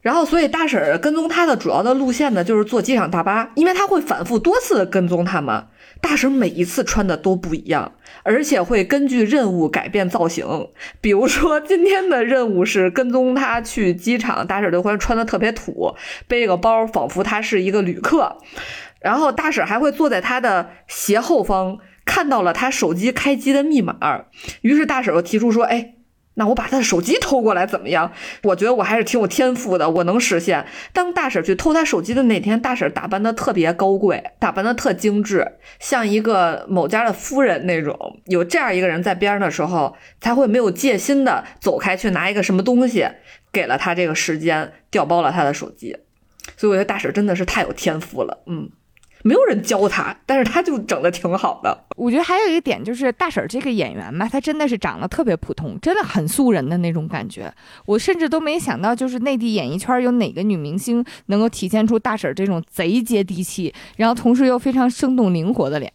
[0.00, 5.66] 然后，所以大婶儿跟踪他的主要的路线呢，就是坐机场大巴，因为他会反复多次的跟踪他嘛。
[6.00, 7.92] 大婶每一次穿的都不一样，
[8.22, 10.46] 而且会根据任务改变造型。
[11.00, 15.92] 比如说今天的任务是跟踪他去机场，大婶就会穿的特别土，
[16.28, 18.36] 背个包，仿佛他是一个旅客。
[19.00, 23.96] 然后大婶还会坐在他的斜后方，看到了他手机开机的密码，
[24.60, 25.94] 于是大婶又提出说：“哎。”
[26.38, 28.10] 那我把他的手机偷过来怎么样？
[28.44, 30.64] 我觉得我还是挺有天赋的，我能实现。
[30.92, 35.46] 当大婶去偷他手机的那天，大婶打扮的特别高贵，打扮的特精致，
[35.80, 38.20] 像一个某家的夫人那种。
[38.26, 43.06] 有这样一个人在边上的时候，才会没有戒心的走开去拿一个什么东西，
[43.52, 45.96] 给了他这个时间，调包了他的手机。
[46.56, 48.70] 所以我觉得大婶真的是太有天赋了，嗯。
[49.24, 51.86] 没有人教他，但是他就整的挺好的。
[51.96, 57.52] 我觉得还有一个点就是大婶这个演员吧，她真的是长得特别普通，真的很素人的那种感觉。
[57.86, 65.92] 我甚至都没想到，就是内地演艺圈有哪个女明星能够体现出大婶这种贼接地气，然后同时又非常生动灵活的脸。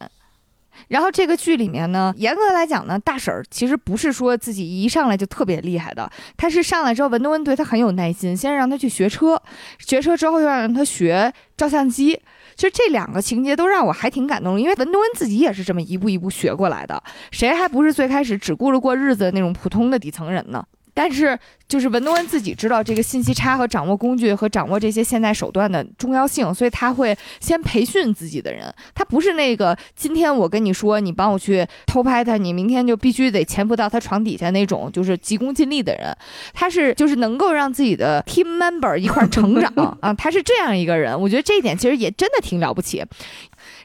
[0.89, 9.41] 然后这个剧里面呢，严格来讲呢，大婶儿其实不是说自己一上来就特别厉害的，她是上来之后，文东恩对她很有耐心，先让她去学车，
[9.80, 12.19] 学车之后又让她学照相机。
[12.56, 17.01] 其实这两个情节都让我还挺感动，因为文东恩自己也是这么一步一步学过来的，
[17.32, 20.64] 谁还不是最开始只顾着过日子的那种普通的底层人呢？
[20.93, 21.37] 但是，
[21.67, 28.73] 就是文东恩自己知道这个信息差和掌握工具和掌握这些现代手段的重要性，所以他会先培训自己的人。
[28.93, 36.15] 他不是那个今天我跟你说你帮我去偷拍他，你明天就必须得潜伏到他床底下那种就是急功近利的人。
[36.53, 41.19] 他是就是能够让自己的 team member 一块成长 啊，他是这样一个人。
[41.19, 43.03] 我觉得这一点其实也真的挺了不起。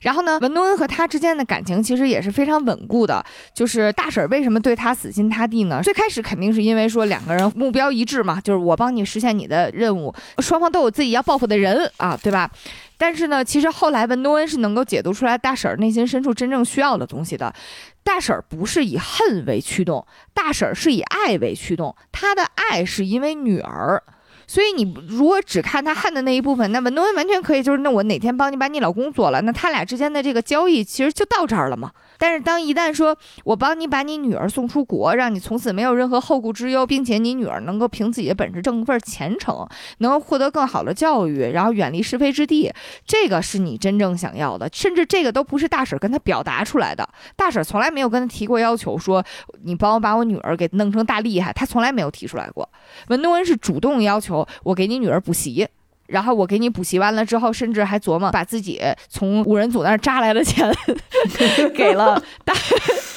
[0.03, 3.24] 然后呢，文东恩和他之间的感情其实也是非常稳固的。
[3.53, 5.80] 就是大婶为什么对他死心塌地呢？
[5.82, 12.51] 最开始肯定是因为说两个人目标一致嘛，就是我帮你实现你的任务，双方都有自己要报复的人啊，对吧？
[12.96, 17.55] 但是呢，其实后来文东恩是能够解读出来大婶内心深处真正需要的东西的。
[18.03, 24.03] 大婶不是以恨为驱动，大婶是以爱为驱动，她的爱是因为女儿。
[24.49, 31.92] 所以你如果只看他恨的那一部分，那文东恩完全可以就是那我哪天帮你把你老公做了，那他俩之间的这个交易其实就到这儿了嘛。
[32.19, 39.66] 但是当一旦说我帮你把你女儿送出国，让你从此没有任何后顾之忧，并且你女儿能够凭自己的本事挣一份前程，
[39.99, 42.73] 能够获得更好的教育，然后远离是非之地，
[43.07, 44.69] 这个是你真正想要的。
[44.73, 49.25] 甚至这个都不是大婶跟他表达出来的，大婶从来没有跟他提过要求，说
[49.62, 52.69] 你帮我把我女儿给弄成大厉害，他从来没有提出来过。
[53.09, 54.47] 文东恩是主动要求。
[54.64, 55.66] 我给你女儿补习，
[56.09, 60.74] 然后我给你补习完了之后，甚至还琢磨把自己从五人组那儿扎来的钱
[61.76, 62.54] 给了大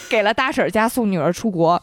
[0.10, 1.82] 给了大婶家送女儿出国，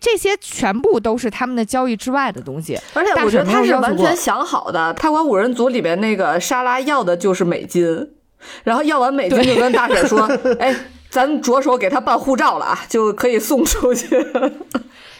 [0.00, 2.78] 这些全部都是他们的交易之外的东西。
[2.94, 8.10] 而且我觉得他是完全想好的，他管五人组里面那个莎拉要的就是美金，
[8.62, 10.20] 然后要完美金就跟大婶说
[10.60, 10.72] ：“哎，
[11.10, 14.16] 咱着手给他办护照了啊，就可以送出去。”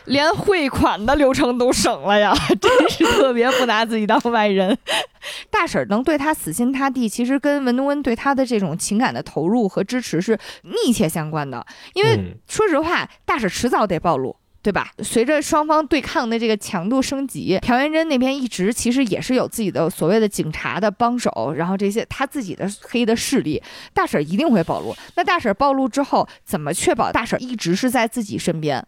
[0.06, 4.76] 连汇款的流程都省了呀， 真是特别不拿自己当外人。
[5.50, 11.64] 大婶能对他死心塌地，其实跟文东恩对他的这种情感的投入和支持是密切相关的。
[11.94, 14.90] 因为说实话，大婶迟早得暴露，对吧？
[15.02, 23.60] 随着双方对抗的这个强度升级，朴元珍那边一直其实也是有自己的所谓的警察的帮手，然后这些他自己的黑的势力，
[23.92, 24.94] 大婶一定会暴露。
[25.16, 28.86] 那大婶暴露之后，怎么确保大婶一直是在自己身边？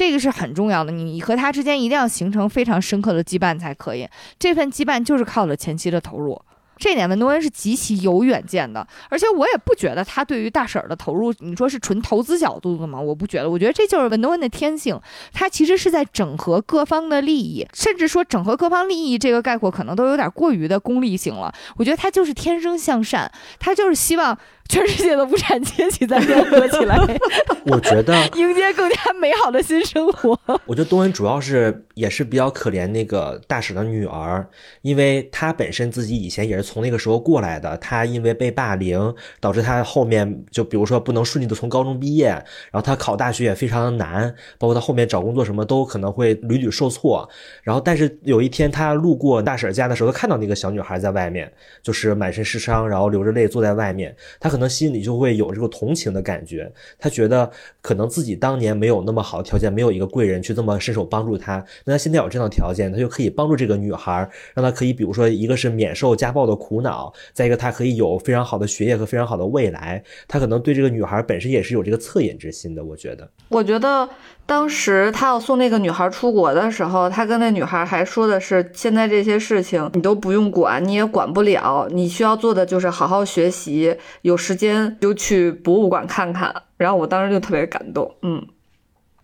[0.00, 4.08] 这个是很重要的，你和他之间一定要形成非常深刻的羁绊才可以。
[4.38, 6.40] 这份羁绊就是靠了前期的投入，
[6.78, 8.86] 这点文东恩是极其有远见的。
[9.10, 12.98] 而且我也不觉得他对于大婶儿的投入，你说是纯投资角度的吗？
[12.98, 14.98] 我不觉得，我觉得这就是文东恩的天性。
[15.34, 21.52] 他其实是在整合各方的利益，甚至说整合各方利益这个概括可能都有点过于的功利性了。
[21.76, 24.38] 我觉得他就是天生向善，他就是希望。
[24.70, 26.96] 全世界的无产阶级在联合起来，
[27.66, 30.38] 我觉得迎接更加美好的新生活。
[30.64, 34.48] 我觉得东恩主要是也是比较可怜那个大婶的女儿，
[34.82, 42.44] 因为她本身自己以前也是从那个时候过来的，她因为被霸凌，导致她后面就比如说不能顺利的从高中毕业，然
[42.74, 47.28] 后她考大学也非常的难，包括她后面找工作什么都可能会屡屡受挫。
[47.64, 51.52] 然后但是有一天她路过大婶家的时候，她看到那个小女孩在外面，
[51.82, 54.59] 就是满身是伤，然后流着泪坐在外面，她可能。
[54.60, 57.50] 可能心里就会有这个同情的感觉，他觉得
[57.80, 74.06] 可能自己当年没有那么好的条件，没有一个贵人去这么伸手帮助他，那他现在有这样的条件，他就可以帮助这个女孩，让她可以，比如说一个是免受家暴的苦恼，再一个他可以有非常好的学业和非常好的未来，他可能对这个女孩本身也是有这个恻隐之心的，我觉得，我觉得。
[74.46, 86.54] 当时他要送那个女孩出国的时候，他跟那女孩还说的是：现在这些事情你都不用管，你也管不了，你需要做的就是好好学习，有时间就去博物馆看看。
[86.76, 88.44] 然后我当时就特别感动，嗯。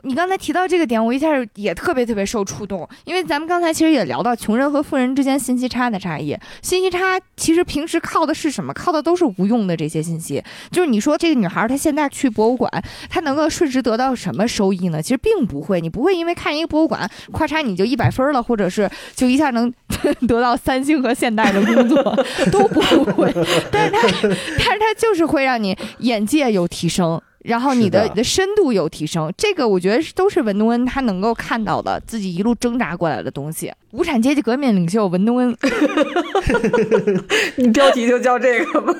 [0.06, 6.36] 你刚才提到这个点，我一下也特别特别受触动，因为咱们刚才其实也聊到穷人和富人之间信息差的差异。
[6.62, 8.72] 信息差其实平时靠的是什么？
[8.72, 10.40] 靠的都是无用的这些信息。
[10.70, 12.70] 就是你说这个女孩她现在去博物馆，
[13.10, 15.02] 她能够瞬时得到什么收益呢？
[15.02, 19.72] 其实并不会，你不会因为看一个博物馆，咔嚓你就一百分了，或者是就一下能
[20.28, 22.80] 得到三星和现代的工作，都不
[23.12, 23.34] 会。
[23.72, 27.20] 但是它，但是它就是会让你眼界有提升。
[27.46, 33.72] 然后你的你的深度有提升，这个我觉得都是文东恩他能够看到的，自己一路挣扎过来的东西。
[33.92, 35.56] 无产阶级革命领袖文东恩，
[37.56, 38.92] 你标题就叫这个吧。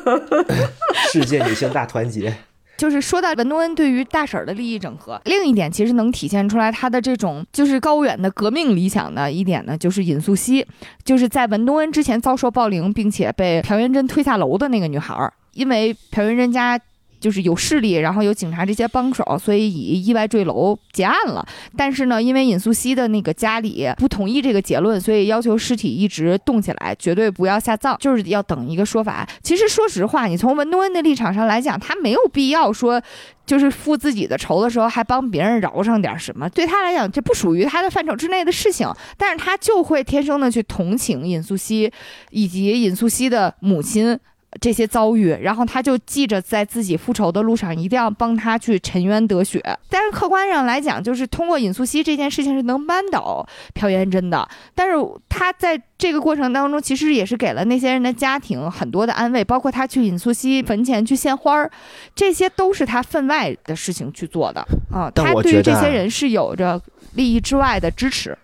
[1.13, 2.35] 世界女性大团结。
[2.77, 10.63] 就是说到文东恩对于大婶儿的利益整合，另一点其实能体现出来他的这种就是高远的革命理想的一点呢，就是尹素汐，
[11.03, 16.79] 就是在文东恩之前遭受暴凌，并且被朴元贞推下楼的那个女孩儿，因为朴元贞家。
[17.27, 21.45] 就是有势力，然后有警察这些帮手，所以以意外坠楼结案了。
[21.77, 29.29] 但是呢，因为尹素汐的那个家里不同意这个结论，所以要求尸体一直冻起来，绝对不要下葬，就是要等一个说法。
[29.43, 33.03] 其实说实话，你从文东恩的立场上来讲，他没有必要说，
[33.45, 36.49] 就是复自己的仇的时候还帮别人饶上点什么。
[36.51, 38.89] 对他来讲，这不属于他的范畴之内的事情。
[39.17, 41.91] 但是他就会天生的去同情尹素汐，
[42.31, 44.17] 以及尹素汐的母亲。
[44.61, 49.63] 这些遭遇，然后他就记着在自己复仇的路上，一定要帮他去沉冤得雪。
[49.89, 54.49] 但是客观上来讲，就是通过尹素汐这件事情是能扳倒朴元贞的。
[54.75, 54.95] 但是
[55.29, 61.71] 他在这个过程当中，其实也是给了那些人的家庭很多的安慰，包括他去尹素汐坟前去献花儿，
[62.15, 64.61] 这些都是他分外的事情去做的
[64.93, 65.11] 啊。
[65.15, 66.81] 他对于这些人是有着
[67.15, 68.37] 利益之外的支持。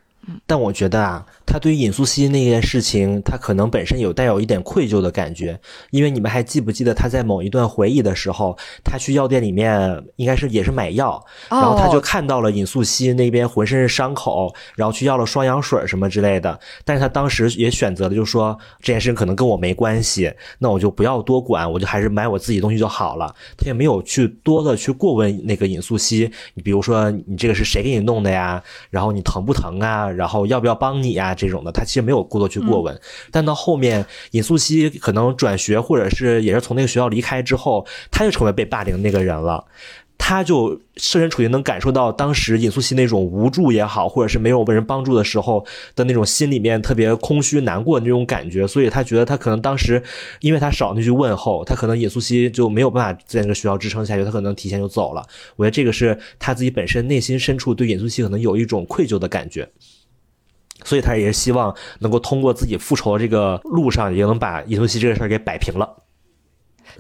[0.47, 1.27] 但我觉得啊。
[1.53, 23.31] 他对于尹素汐那件事情，他可能本身有带有一点愧疚的感觉，因为你们还记不记得他在某一段回忆的时候，他去药店里面应该是也是买药，然后他就看到了尹素汐那边浑身是伤口，然后去要了双氧水什么之类的，但是他当时也选择了就说这件事情可能跟我没关系，那我就不要多管，我就还是买我自己东西就好了。
[23.59, 28.63] 他也没有去多的去过问那个尹素汐，你比如说你这个是谁给你弄的呀？
[28.89, 30.09] 然后你疼不疼啊？
[30.09, 31.35] 然后要不要帮你呀？
[31.47, 32.99] 这种的，他其实没有过多去过问，
[33.31, 39.65] 但到后面尹素汐可能转学，或者是也是从那个学校离开之后，他就成为被霸凌那个人了。
[40.25, 45.67] 他就设身处地能感受到当时尹素汐那种无助也好，或者是没有被人帮助的时候
[45.97, 50.01] 的那种心里面特别空虚难过的那种感觉，所以他觉得他可能当时
[50.39, 55.27] 因为他少那句问候，他可能尹素汐就没有办法在那个学校支撑下去，他可能提前就走了。
[55.57, 59.69] 我觉得这个是他自己本身内心深处对尹素汐可能有一种愧疚的感觉。
[60.85, 65.97] 所以他也是希望能够通过自己复仇这个路上，也能把尹素汐这个事儿给摆平了。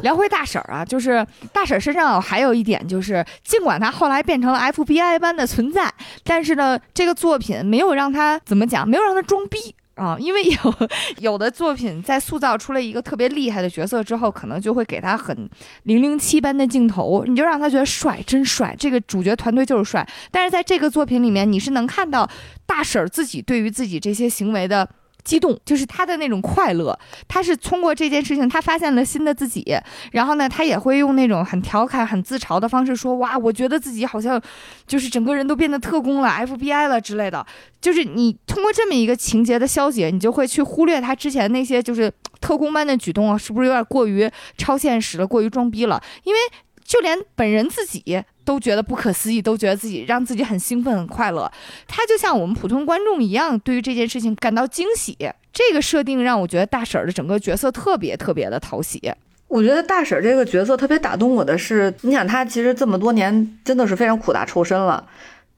[0.00, 5.92] 聊回大婶儿啊，就是大婶身上还有一点，就是尽管她后来变成了 FBI 般的存在，
[6.24, 9.74] 但是呢，这个作品没有让她怎么讲，没有让她装逼。
[9.94, 10.74] 啊，因为有
[11.20, 15.48] 有的作品在塑造出了一个特别厉害的角色之后，可能就会给他很
[15.82, 18.74] 零零七般的镜头，你就让他觉得帅，真帅。
[18.78, 20.08] 这个主角团队就是帅。
[20.30, 22.28] 但是在这个作品里面，你是能看到
[22.66, 24.88] 大婶儿自己对于自己这些行为的。
[25.24, 26.98] 激动就是他的那种快乐，
[27.28, 29.64] 他是通过这件事情，他发现了新的自己，
[30.12, 34.40] 然后呢，他也会用那种很调侃、很自嘲的方式说：“哇，我觉得自己好像
[34.86, 37.44] 就是整个人都变得特工了，FBI 了之类的。”
[37.80, 46.00] 就是你通过这么一个情节的消解，你就会去忽略他之前那些就是特工般的举动啊，是不是有点过于超现实了，过于装逼了？
[46.24, 46.38] 因为
[46.84, 48.22] 就连本人自己。
[48.44, 51.48] 都觉得不可思议，都觉得自己让自己很兴奋、很快乐。
[51.86, 55.16] 他就像我们普通观众一样，对于这件事情感到惊喜。
[55.52, 59.00] 这个设定让我觉得大婶儿的整个角色特别特别的讨喜。
[59.46, 65.06] 我觉得大婶儿这个角色特别打动我的是，你想她其实这么多年真的是非常苦大仇深了。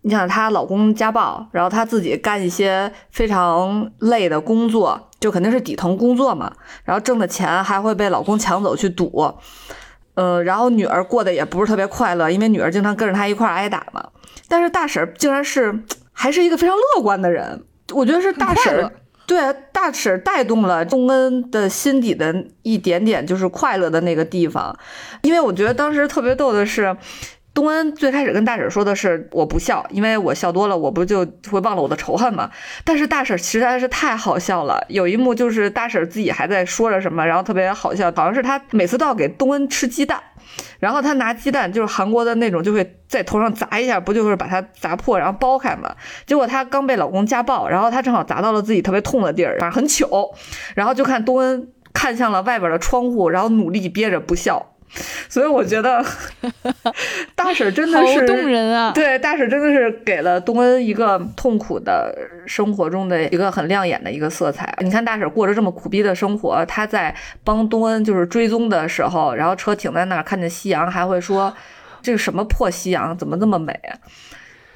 [0.03, 6.53] 你想她老公家暴，然后她自己干一些非常累的工作，就肯定是底层工作嘛。
[6.85, 9.35] 然后挣的钱还会被老公抢走去赌。
[10.15, 14.09] 呃，然后女儿过得也不是特别快乐，因为女儿经常跟着他一块挨打嘛。
[14.49, 18.91] 但是大婶竟然是还是一个非常乐观的人，我觉得是大婶
[19.27, 19.39] 对
[19.73, 24.77] 大婶带动了东恩的心底的一点点就是快乐的那个地方，
[25.23, 26.97] 因为我觉得当时特别逗的是。
[27.55, 32.51] 东恩最开始跟大婶说的是我不笑，因为我笑多了，我不就会忘了我的仇恨吗？
[32.85, 40.21] 但是大婶实在是太好笑了，有一幕就是大婶自己还在说着什么，然后特别好笑，好像是她每次都要给东恩吃鸡蛋，
[40.81, 45.95] 然后她拿鸡蛋就是韩国的那种，就会在头上砸一下，不就是把它砸破，然后剥开嘛？
[46.27, 50.35] 结果她刚被老公家暴，然后她正好砸到了自己特别痛的地儿，反正很糗，
[50.75, 54.74] 然后就看东恩看向了外边的窗户，然后努力憋着不笑。
[55.29, 56.05] 所以我觉得
[57.35, 58.93] 大婶真的是动人啊！
[58.93, 62.17] 对，大婶真的是给了东恩一个痛苦的
[62.47, 64.73] 生活中的一个很亮眼的一个色彩。
[64.81, 71.53] 你看大婶过着这么苦逼的生活，她在帮东恩就是追踪的时候，然后车停在那儿，看见夕阳，还会说
[72.01, 73.79] 这个什么破夕阳，怎么那么美？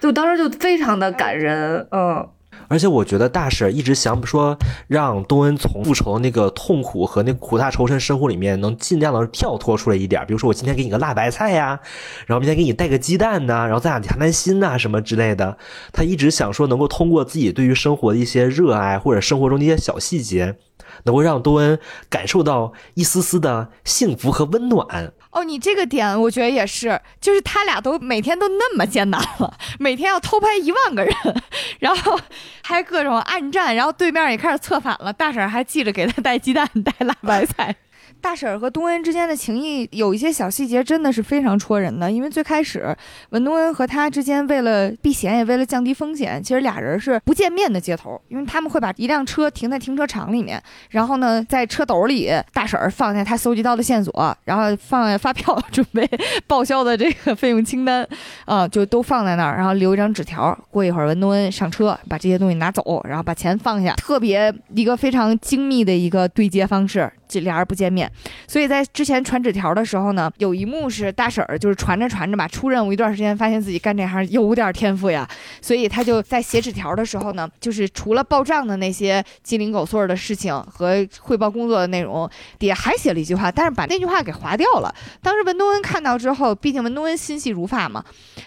[0.01, 2.29] 就当时就非常的感人，嗯。
[2.69, 4.57] 而且我觉得大婶一直想说
[4.87, 11.81] 让东恩从复仇那个痛苦和那苦大仇深生活里面能尽量的跳脱出来一点，比如说我今天给你个辣白菜呀，
[12.27, 15.57] 然后明天给你带个鸡蛋呐，然后咱俩谈谈心呐什么之类的。
[15.93, 20.57] 他一直想说能够通过自己对于生活的一些热爱或者生活中的一些小细节，
[21.05, 21.79] 能够让东恩
[22.11, 25.13] 感受到一丝丝的幸福和温暖。
[25.31, 31.15] 哦，你这个点我觉得也是，就是他俩都每天都那么艰难了，每天要偷拍一万个人，
[31.81, 32.19] 然后
[32.63, 37.75] 还各种暗战，然后对面也开始策反了，大婶还记着给他带鸡蛋、带辣白菜。
[38.21, 42.11] 大婶儿和东恩之间的情谊有一些小细节，真的是非常戳人的。
[42.11, 42.95] 因为最开始
[43.31, 48.21] 文东恩和他之间为了避嫌，也为了降低风险，其实俩人是不见面的接头。
[48.29, 56.09] 因为他们会把一辆车停在停车场里面，然后呢，在车斗里，大婶儿放下他搜集到的线索，然后放下发票， 准备
[56.47, 58.07] 报销的这个费用清单，
[58.45, 60.57] 啊，就都放在那儿，然后留一张纸条。
[60.71, 67.11] 过一会儿，文东恩上车，把这些东西拿走，然后把钱放下，特别一个非常精密的一个对接方式。
[67.29, 68.11] 这俩人不见面，
[68.47, 75.29] 所以在之前传纸条的时候呢，有一幕是大婶儿就是传着传着吧，出任务一段时间，发现自己干这行有点天赋呀，
[75.61, 84.95] 所以他就在写纸条的时候呢，就是除了报账的那些鸡零狗碎的事情和汇报工作的内容，底下还写了一句话，但是把那句话给划掉了。
[85.23, 88.03] 当时文东恩看到之后，毕竟文东恩心细如发嘛，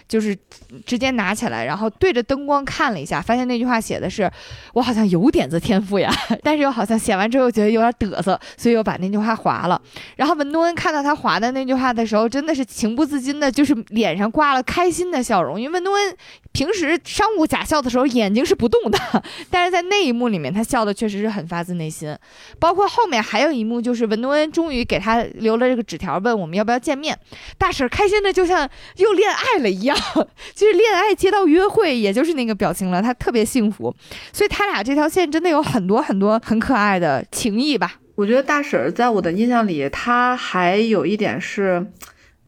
[0.08, 0.36] 就是
[0.84, 4.28] 直接拿起来，然后对着灯光看了一下，发现那句话写的是
[4.74, 6.12] “我好像有点子天赋呀”，
[6.42, 8.71] 但是又好像写完之后觉得有点嘚瑟，所以。
[8.72, 9.80] 又把那句话划了，
[10.16, 15.60] 然后文东恩看到他划的那句话的时候，真的是情不自禁的，就是脸上挂了开心的笑容。
[15.60, 16.16] 因为文东恩
[16.52, 18.98] 平时商务假笑的时候眼睛是不动的，
[19.50, 22.16] 但是在那一幕里面，他笑的确实是很发自内心。
[22.58, 27.18] 包括后面还有一幕，就是文东恩终于给他留了这个纸条，问我们要不要见面。
[27.58, 29.96] 大婶开心的就像又恋爱了一样，
[30.54, 33.94] 就是恋爱接到约会，也就是那个表情了，他特别幸福。
[34.32, 37.94] 所以他俩这条线真的有很多很多很可爱的情谊吧。
[38.14, 41.86] 我觉得大婶在我的印象里，她还有一点是，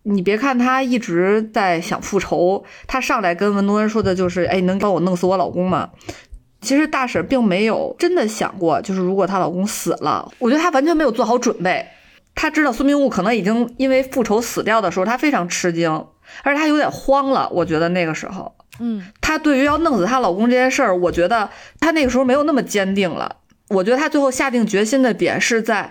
[0.02, 5.90] 你别看她一直在想复仇，她上来跟文东恩说的就是，哎，能帮我弄死我老公吗？
[6.60, 11.86] 其实大婶并没有真的想过，就是如果她老公死了，我觉得她完全没有做好准备。
[12.34, 15.90] 她知道孙明悟可能已经因为复仇死掉的时候，她非常吃惊，
[16.42, 17.48] 而且她有点慌了。
[17.50, 21.48] 我觉得那个时候，嗯，她对于要弄死她老公这件事儿，我觉得
[21.80, 23.36] 她那个时候没有那么坚定了。
[23.68, 25.90] 我觉得她最后下定决心的点是在，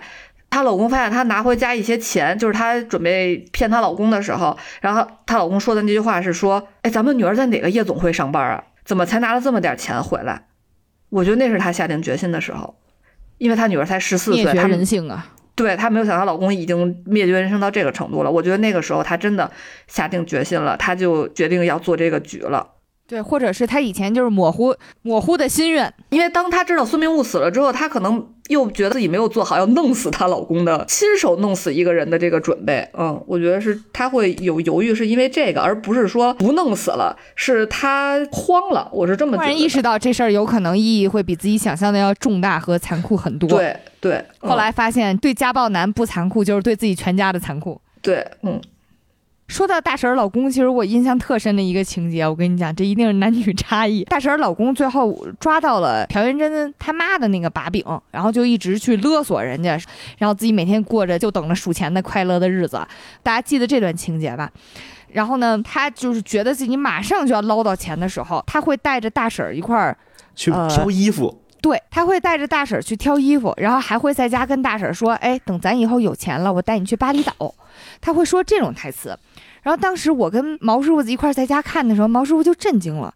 [0.50, 8.64] 她老公发现她拿回家一些钱，就是她准备骗她老公的时候，然后她老公说的那句话是说：“哎，咱们女儿在哪个夜总会上班啊？
[8.84, 10.46] 怎么才拿了这么点钱回来？”
[11.10, 12.76] 我觉得那是她下定决心的时候，
[13.38, 18.30] 因为她女儿才十四岁，她人性啊，对她没有想到老公已经灭绝人生到这个程度了。
[18.30, 19.50] 我觉得那个时候她真的
[19.86, 22.73] 下定决心了，她就决定要做这个局了。
[23.06, 32.88] 对，或者是他以前就是模糊模糊的心愿，因为当他知道孙明悟死了之后，他可能又觉得自己没有做好要弄死她老公的亲手弄死一个人的这个准备。
[32.94, 38.88] 嗯，我觉得是他会有犹豫，是因为这个，而不是说不弄死了，是他慌了。
[38.90, 43.48] 我是这么突然意识到这事儿有可能意义会比自己想象的要重大和残酷很多。
[43.50, 47.78] 对对，后来发现对家暴男不残酷，就是对自己全家的残酷。
[48.00, 48.58] 对，嗯。
[49.54, 54.02] 说到大婶儿老公，其实我印象特深的一个情节，我跟你讲，这一定是男女差异。
[54.02, 59.78] 大婶儿老公最后抓到了朴元珍他妈的那个把柄，然后就一直去勒索人家，
[60.18, 62.84] 然后自己每天过着就等着数钱的快乐的日子。
[63.22, 64.50] 大家记得这段情节吧？
[65.12, 69.96] 然后呢，他就是觉得自己马上就要捞到钱的时候，他会带着大婶儿一块儿
[70.34, 71.42] 去挑衣服。
[71.62, 77.54] 对，他会带着大婶儿去挑衣服，然后还会在家跟大婶儿说：“哎，等咱以后有钱了，我带你去巴厘岛。”
[78.02, 79.16] 他会说这种台词。
[79.64, 83.12] 然后当时我跟毛师傅一块在家看的时候，毛师傅就震惊了，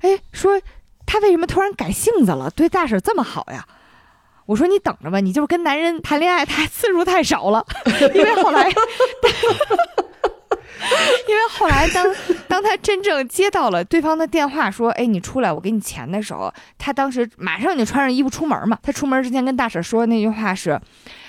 [0.00, 0.60] 哎，说
[1.06, 3.64] 他为什么突然改性子了，对大婶这么好呀？
[4.46, 7.64] 我说你等着吧，你就是跟男人谈恋爱，他次数太少了，
[8.12, 8.66] 因为后来，
[11.28, 12.04] 因为后来当
[12.48, 18.76] 当他真正接到了对方的电话，说，哎，你出来，我给你钱的时候，他当时马上就穿上衣服出门嘛。
[18.82, 20.80] 他出门之前跟大婶说的那句话是，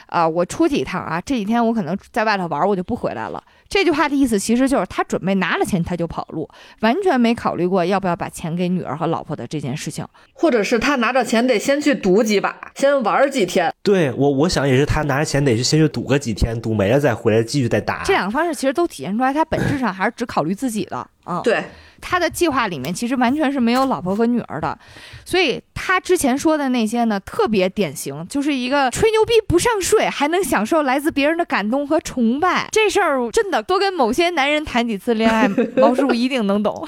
[0.08, 3.44] 啊，我出去一趟啊，这几天我可能在外头玩，我就不回来了。
[3.72, 6.48] 这句话的意思其实就是他准备拿了钱他就跑路，
[6.82, 13.74] 完全没考虑过要不要把钱给女儿和老婆的这件事情，或者是他拿着钱得先去赌几把，先玩几天。
[13.82, 18.04] 对我，我想也是他拿着钱得去先去赌个几天，赌没了再回来继续再打。
[18.04, 21.40] 这两个方式其实都体现出来他本质上还是只考虑自己的啊。
[21.42, 21.64] 对。
[22.02, 24.78] 他的计划里面其实完全是没有老婆和女儿的，
[25.24, 32.68] 所以他之前说的那些呢，特别典型，就是一个吹牛逼不上税，还能享受来自别人的感动和崇拜。
[32.72, 35.47] 这事儿真的多跟某些男人谈几次恋爱，
[35.78, 36.88] 毛师傅一定能懂。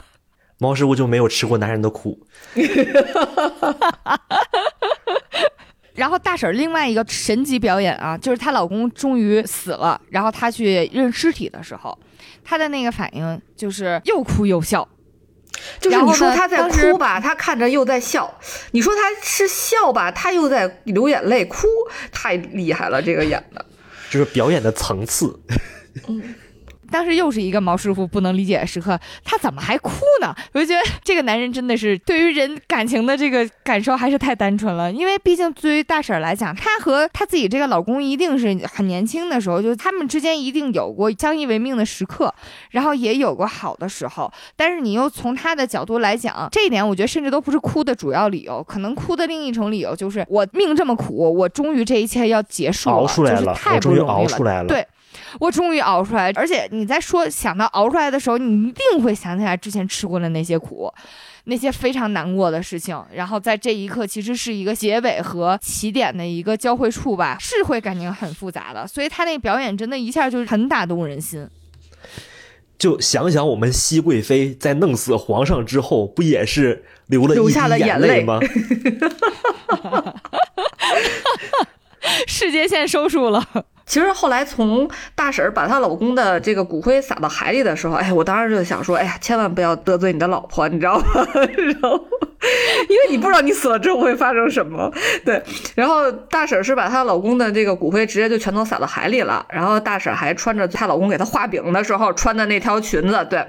[0.59, 2.25] 毛师傅就没有吃过男人的苦。
[5.93, 11.95] 然后大婶儿另外一个神级表演啊，就是她老公终于死了，然后她去认尸体的时候，
[12.43, 14.87] 她的那个反应就是又哭又笑。
[15.79, 18.29] 就是你说他在哭吧，他看着又在笑；
[18.71, 21.67] 你说他是笑吧，他又在流眼泪，哭
[22.11, 23.65] 太厉害了，这个演的。
[24.09, 25.39] 就是表演的层次，
[26.93, 30.31] 当时又是一个毛师傅不能理解的时刻，他怎么还哭呢？
[30.51, 42.31] 我就觉得这个男人真的是对于人感情的这个感受还是太单纯了，因为毕竟对于大婶儿来讲，她和她自己这个老公一定是很年轻的时候，就他们之间一定有过相依为命的时刻，
[42.69, 54.67] 然后也有过好的时候，但是你又从她的角度来讲，这一点我觉得甚至都不是哭的主要理由，可能哭的另一种理由就是我命这么苦，我终于这一切要结束了，熬出来了，就是太不容易熬出来了。
[54.67, 54.85] 对
[55.39, 60.91] 我终于熬出来，而且你在说想到熬出来的时候，你一定会想起来之前吃过的那些苦，
[61.45, 62.99] 那些非常难过的事情。
[63.13, 68.87] 然后在这一刻，其实是一个结尾和起点的一个交汇处吧，是会感情很复杂的。
[68.87, 71.47] 所以他那表演真的一下就很打动人心。
[72.77, 78.39] 就想想我们熹贵妃在弄死皇上之后，不也是流了一滴流下了眼眼泪吗？
[82.27, 83.47] 世界线收束了，
[83.85, 91.05] 其实后来从大婶把她老公的这个骨灰撒到海里的时候，哎，我当时就想说，哎呀，千万不要得罪你的老婆，你知道吗？
[91.57, 92.05] 然后，
[92.89, 94.91] 因为你不知道你死了之后会发生什么。
[95.23, 95.41] 对，
[95.75, 103.45] 然后大婶儿是把她老公的这个骨灰直接就全都撒到海里了，然后大婶儿还穿着她老公给她画饼的时候穿的那条裙子，对，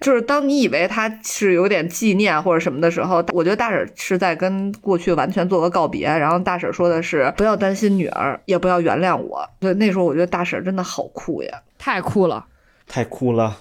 [0.00, 6.06] 就是当你以为她是有点纪念或者什么的时候，我觉得大婶儿是在跟过去完全做个告别。
[6.06, 9.48] 然后大婶儿说的是不要担心女儿，也不要原谅我。
[9.58, 11.62] 对，那时候我觉得大婶儿真的好酷呀。
[11.78, 12.46] 太酷了。
[12.86, 13.54] 太酷了！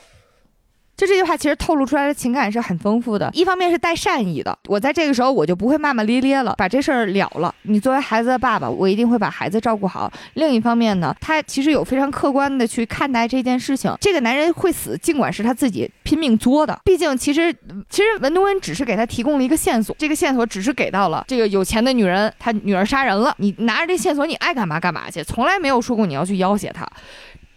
[0.98, 7.54] 就这句话其实透露出来的情感是很丰富的，一方面是带善意的，我在这个时候我就不会骂骂咧咧了，把这事儿了了。
[7.62, 10.12] 你作为孩子的爸爸，我一定会把孩子照顾好。
[10.34, 13.96] 另一方面呢，他其实有非常客观的去看待这件事情。
[14.02, 17.54] 这个男人会死，尽管是他自己拼命作的，毕竟其实
[17.90, 26.88] 其实文东恩只是给他提供了一个线索，这个线索只是给到了这个有钱的女人，她女儿杀人了，你拿着这线索你爱干嘛干嘛去，从来没有说过你要去要挟他。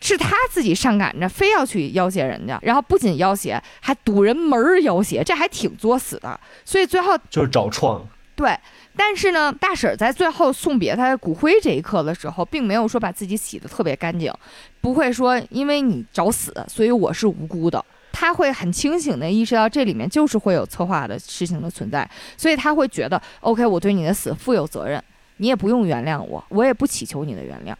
[0.01, 6.39] 是他自己上赶着，非要去要挟人家，然后不仅要挟，还堵人门儿要挟，这还挺作死的。
[6.65, 8.59] 所以最后就是找创，对，
[8.97, 14.33] 但是呢，大婶儿在最后送别他的骨灰这一刻的时候，并没有说把自己洗得特别干净，
[14.81, 17.85] 不会说因为你找死，所以我是无辜的。
[18.13, 25.03] 他会很清醒的意识到这里面就是会有策划的事情的存在，所以他会觉得，OK，我对你的死负有责任，
[25.37, 27.75] 你也不用原谅我，我也不祈求你的原谅。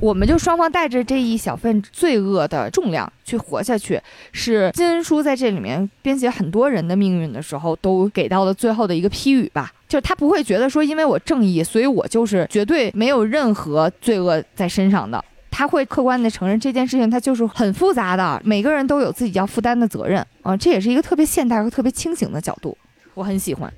[0.00, 4.00] 我们就双方带着这一小份罪恶的重量去活下去，
[4.32, 9.72] 是金恩淑在这里面编写很多人的命运的时候，都给到了最后的一个批语吧。
[9.88, 15.24] 就是他不会觉得说，因为我正义，所以我就是绝对没有任何罪恶在身上的。
[15.50, 20.54] 他会客观的承认这件事情，它就是很复杂的，每个人都有自己要负担的责任啊。
[20.54, 22.76] 这也是一个特别现代和特别清醒的角度，
[23.14, 23.72] 我很喜欢。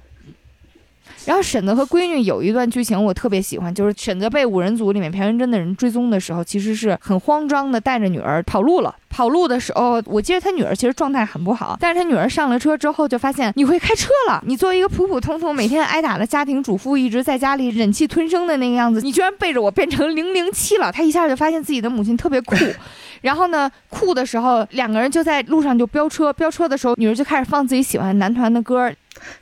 [1.29, 8.95] 然后沈泽和闺女有一段剧情我特别喜欢，就是婶子被五人组里面朴元珍的人追踪的时候，其实是很慌张的带着女儿跑路了。
[9.11, 14.43] 跑路的时候，我记得他女儿其实状态很不好，但是他女儿上了车之后就发现你会开车了。
[14.47, 20.91] 你作为一个普普通通每天挨打的家庭主妇，一直在家里忍气吞声的那个样子，你居然背着我变成零零七了。
[20.91, 22.57] 他一下就发现自己的母亲特别酷。
[23.20, 28.91] 然后呢，酷的时候，两个人就在路上就飙车，飙车的时候，女儿就开始放自己喜欢男团的歌，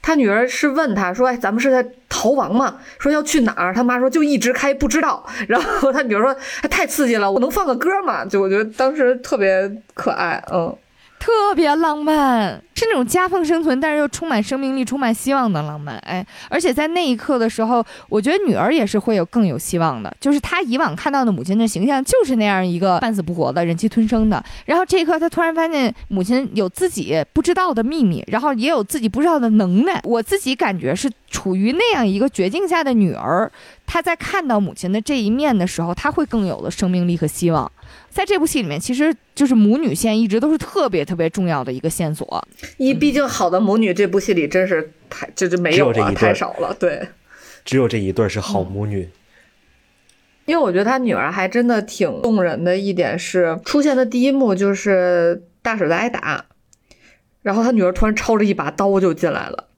[0.03, 2.77] 他女儿是问他说：“，咱们是在逃亡吗？
[2.99, 5.27] 说要去哪儿？”他妈说：“就一直开，不知道。
[5.49, 10.77] ”然后他女儿说：“哎，太刺激了，我能放个歌吗？”就我觉得当时特别可爱，嗯。
[11.27, 15.97] 特别浪漫，是那种夹缝生存，但是又充满生命力、充满希望的浪漫。
[16.07, 20.16] 哎，而且在那一刻的时候，我觉得女儿也是会有更有希望的。
[20.20, 24.41] 就是她以往看到的母亲的形象，就是那样一个半死不活的、忍气吞声的。
[24.66, 30.01] 然后这一刻，她突然发现母亲有自己不知道的秘密，然后也有自己不知道的能耐。
[30.05, 33.51] 我自己感觉是处于那样一个绝境下的女儿，
[33.85, 37.72] 她在看到母亲的这一面的时候，她会更有了生命力和希望。
[38.17, 42.49] 在这部戏里面，其实就是母女线一直都是特别特别重要的一个线索。
[42.79, 46.75] 一毕竟好的母女这部戏里真是太就就没有了，只有这一对太少了。
[46.81, 47.09] 对，
[47.62, 49.11] 只有这一对是好母女。
[50.47, 56.47] 因为我觉得他女儿还真的挺动人的一点是，出现的第一幕就是大婶在挨打，
[57.43, 59.69] 然后他女儿突然抄着一把刀就进来了。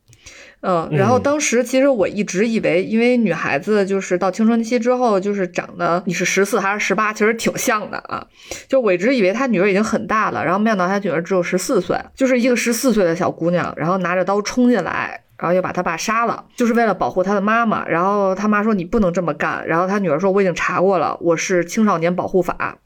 [0.61, 8.27] 嗯，然后嗯当时其实我一直以为，因为女孩子就是到青春期之后，就是长得你是十四还是十八，其实挺像的啊。
[8.69, 15.25] 就我一直以为他女儿已经很大了，然后没想到他女儿只有十四岁，就是一个十四岁的小姑娘，然后拿着刀冲进来。
[15.41, 17.87] 然后又把他爸杀了，就是为了保护他的妈妈。
[17.87, 19.65] 然后他妈说你不能这么干。
[19.69, 22.79] 然后他女儿说我已经查过了，我是青少年保护法，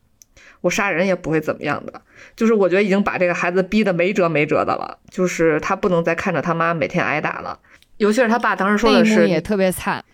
[0.61, 2.03] 我杀人也不会怎么样的。
[2.37, 7.59] 就是我觉得已经把这个孩子逼得没辙没辙的了，就是他不能再看着他妈每天挨打了。
[7.99, 10.05] 尤其是他爸当时说的是，也特别惨。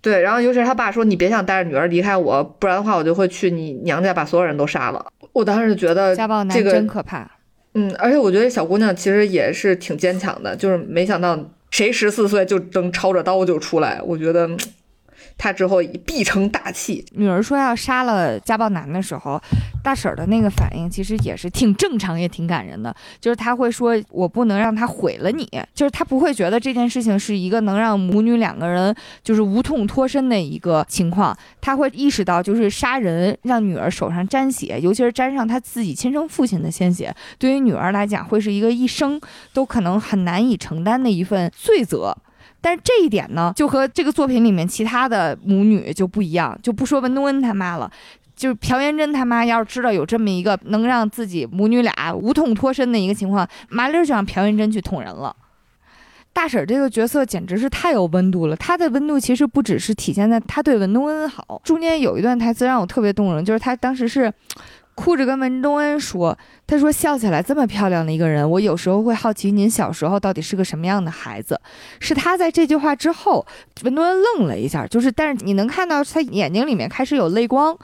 [0.00, 5.04] 对，然后尤其是他爸说你别想带着女儿离开我，不然的话我就会去你娘家把所有人都杀了。
[5.32, 7.28] 我当时就觉得家暴男这个真可怕。
[7.72, 11.36] 嗯，而且我觉得小姑娘其实也是挺坚强的，就是没想到
[11.70, 14.48] 谁十四岁就能抄着刀就出来，我觉得
[15.36, 17.04] 他之后必成大器。
[17.12, 19.40] 女儿说要杀了家暴男的时候，
[19.82, 22.94] 大婶儿的那个反应其实也是挺正常，也挺感人的。
[23.20, 31.36] 就是她会说：“我不能让他毁了你。”就是她不会觉得这件事情是一个能让母女两个人就是无痛脱身的一个情况。
[31.60, 39.20] 她会意识到，就是杀人让女儿手上沾血，尤其是沾上她自己亲生父亲的鲜血，对于女儿来讲会是一个一生
[39.52, 42.16] 都可能很难以承担的一份罪责。
[42.64, 47.90] 但是这一点呢，就和这个作品里面其他的母女就不一样，就不说文东恩他妈了。
[48.34, 55.36] 就是朴元珍他妈要是知道有这么一个能让自己母女俩无痛脱身的一个情况，麻溜就让朴元珍去捅人了。
[56.32, 64.32] 大婶这个角色简直是太有温度了，她的温度其实不只是体现在她对文东恩好，中间有一段台词让我特别动容，就是她当时是
[64.94, 71.60] 哭着跟文东恩说：“他说笑起来这么漂亮的一个人，我有时候会好奇您小时候到底是个什么样的孩子。”
[72.00, 73.44] 是他在这句话之后，
[73.82, 77.76] 文东恩愣了一下，就是但是你能看到他眼睛里面开始有泪光。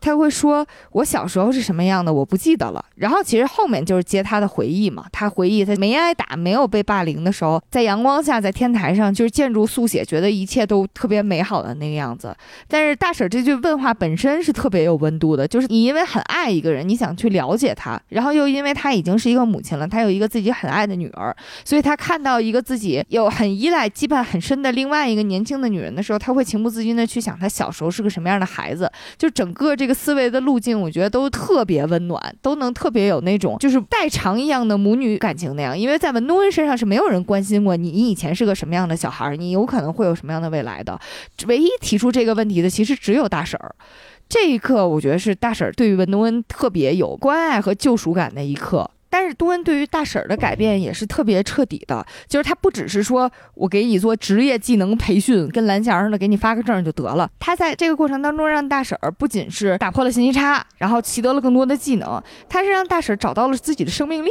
[0.00, 5.04] 他会说：“我小时候是什么样的，我不记得了。”然后其实后面就是接他的回忆嘛。
[5.12, 12.34] 他回忆他没挨打、没有被霸凌的时候，在阳光下，在天台上，就是建筑速写，觉得一切都特别美好的那个样子。
[12.66, 21.34] 但是大婶这句问话本身是特别有温度的，就是你因为很爱一个人，你想去了解他，然后又因为他已经是一个母亲了，他有一个自己很爱的女儿，
[21.64, 28.90] 所以他看到一个自己有很依赖、羁绊很深的另外一个年轻的女人的时候，他会情不自禁的去想他小时候是个什么样的孩子。
[29.16, 35.76] 就整个这个思维的路径，我觉得都特别温暖，都能特别有那种就是代偿一样的母女感情那样。
[35.76, 41.00] 因为在文东恩身上是没有人关心过你，你以前是个什么样的小孩，你有可能会有什么样的未来的。
[41.46, 43.74] 唯一提出这个问题的，其实只有大婶儿。
[44.28, 48.90] 这一刻，我觉得是大婶儿对于文东恩特别有关爱和救赎感的一刻。
[49.10, 57.30] 但是多恩对于大婶儿的改变也是特别彻底的，就是他不只是说我给你做职业技能培训，跟蓝翔似的给你发个证就得了。
[57.38, 64.30] 他在这个过程当中让大婶儿不仅是打破了信息差，然后习得了更多的技能，他是让大婶儿找到了自己的生命力。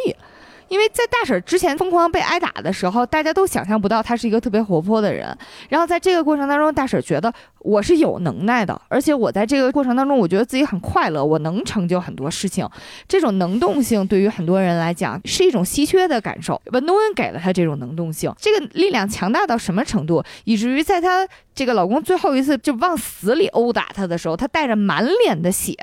[0.69, 5.35] 因为在大婶之前疯狂被挨打的时候，大家都想象不到她是一个特别活泼的人。
[5.69, 12.67] 然后在这个过程当中，大婶觉得我是有能耐的，而且我在这个过程当中，我觉得自己很快乐，我能成就很多事情。
[13.07, 16.61] 这种能动性对于很多人来讲是一种稀缺的感受。
[16.71, 25.75] 文东恩给了她这种能动性，这个力量强大到什么程度，以至于在她这个老公最后一次就往死里殴打她的时候，她带着满脸的血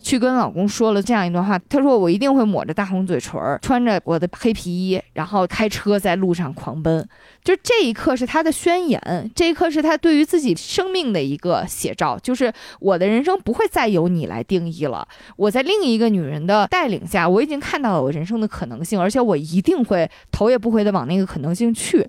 [0.00, 7.08] 去跟老公说了这样一段话：她说我一定会抹着大红嘴唇，穿着我的黑皮衣，然后开车在路上狂奔。
[7.42, 15.06] 就这一刻是他的宣言，这一刻是他对于自己生命的一个写照，就是我的人生不会再由你来定义了。
[15.36, 22.08] 我在另一个女人的带领下，我已经看到了我人生的可能性，而且我一定会头也不回的往那个可能性去。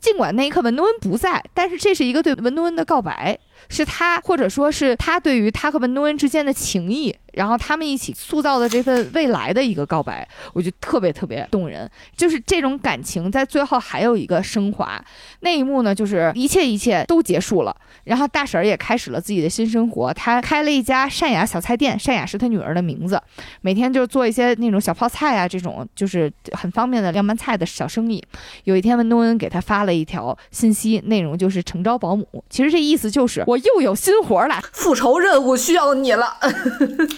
[0.00, 3.38] 尽管那一刻文东恩不在，但是这是一个对文东恩的告白，
[3.70, 11.90] 是他或者说是他对于他和文东恩之间的情谊，然后他们一起塑造的这份未来的一个告白，我觉得特别特别动人。
[12.16, 15.02] 就是这种感情在最后还有一个升华，
[15.40, 17.74] 那一幕呢，就是一切一切都结束了，
[18.04, 23.20] 然后大婶儿也开始了自己的新生活，她开了一家善雅小菜店，善雅是她女儿的名字，
[23.60, 28.22] 每天就是做一些那种小泡菜啊，这种就是很方便的凉拌菜的小生意。
[28.64, 32.26] 有一天，文东恩给她发了一条信息，内容就是诚招保姆。
[32.48, 36.36] 其实这意思就是我又有新活儿了， 复仇任务需要你了。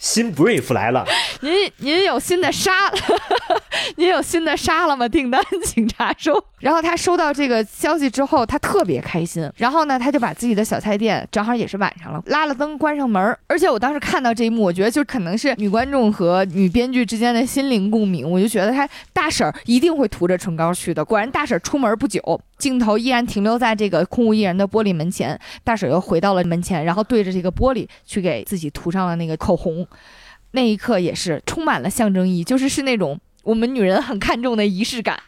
[0.00, 1.04] 新 brief 来了，
[1.42, 2.96] 您您有新的杀了，
[3.96, 5.06] 您有新的杀了吗？
[5.06, 6.42] 订单请查收。
[6.58, 9.50] 然后他收到这个消息之后，他特别开心。
[9.56, 13.36] 然后呢，他就把自己的小菜店，正好也是晚上了，拉了灯，关上门。
[13.46, 18.28] 而且我当时看到这一幕，我觉得就可能是女观众和女编剧之间的心灵共鸣。
[18.30, 21.04] 我就觉得他大婶儿一定会涂着唇膏去的。
[21.04, 25.38] 果然，大婶儿出门不久，镜头依然停留在这个空无一人的玻璃门前。
[25.64, 29.86] 大婶儿又回到了门前，然后对着这个玻璃去给自己涂上了那个口红。
[30.52, 35.20] 那一刻也是充满了象征意义，就是是那种我们女人很看重的仪式感。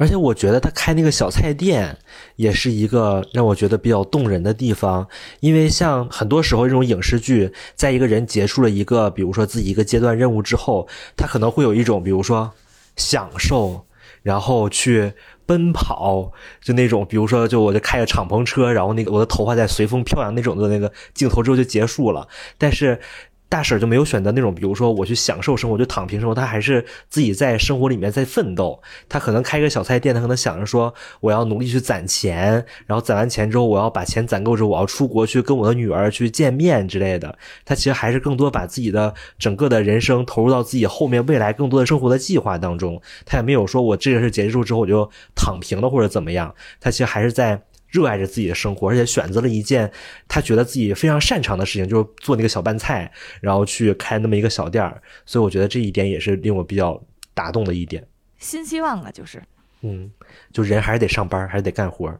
[0.00, 1.98] 而且我觉得他开那个小菜店
[2.36, 5.08] 也是一个让我觉得比较动人的地方，
[5.40, 10.86] 因为像很多时候这种影视剧，在一个人结束了一个，比如说自己一个阶段任务之后，
[11.16, 12.52] 他可能会有一种，比如说
[12.94, 13.86] 享受，
[14.22, 15.12] 然后去
[15.44, 16.30] 奔跑，
[16.62, 23.00] 就那种，比如说，就我就开着敞篷车，然后那个我的头发在随风飘扬那种的那个镜头之后就结束了，但是。
[23.48, 26.34] 大婶就没有选择那种，比如说我去享受生活，就躺平生活。
[26.34, 28.78] 她还是自己在生活里面在奋斗。
[29.08, 37.36] 她可能开个小菜店，她可能想着说，我要努力去攒钱，然后攒完钱之后，我要把钱攒够之后，我要出国去跟我的女儿去见面之类的。
[37.64, 43.00] 她其实还是更多把自己的整个的人生投入到自己后面未来更多的生活的计划当中。
[43.24, 46.54] 她也没有说我这件事结束之后我就躺平了或者怎么样。
[46.80, 47.62] 她其实还是在。
[47.88, 49.90] 热爱着自己的生活，而且选择了一件
[50.26, 53.10] 他觉得自己非常擅长的事情，就是做那个小拌菜，
[53.40, 55.00] 然后去开那么一个小店儿。
[55.24, 57.02] 所以我觉得这一点也是令我比较
[57.34, 58.06] 打动的一点。
[58.38, 59.42] 新希望啊，就是，
[59.82, 60.10] 嗯，
[60.52, 62.12] 就人还是得上班，还是得干活。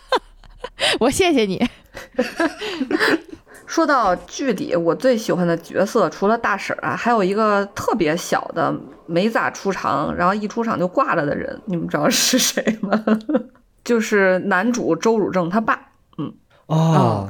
[0.98, 1.64] 我谢谢你。
[3.66, 8.74] 说到剧里，我最喜欢的角色除了大婶啊，还有一个特别小的，
[9.06, 13.04] 没咋出场，然后一出场就挂了的人，你们知道是谁吗？
[13.86, 15.78] 就是男主周汝正他爸，
[16.18, 16.34] 嗯，
[16.66, 17.28] 哦，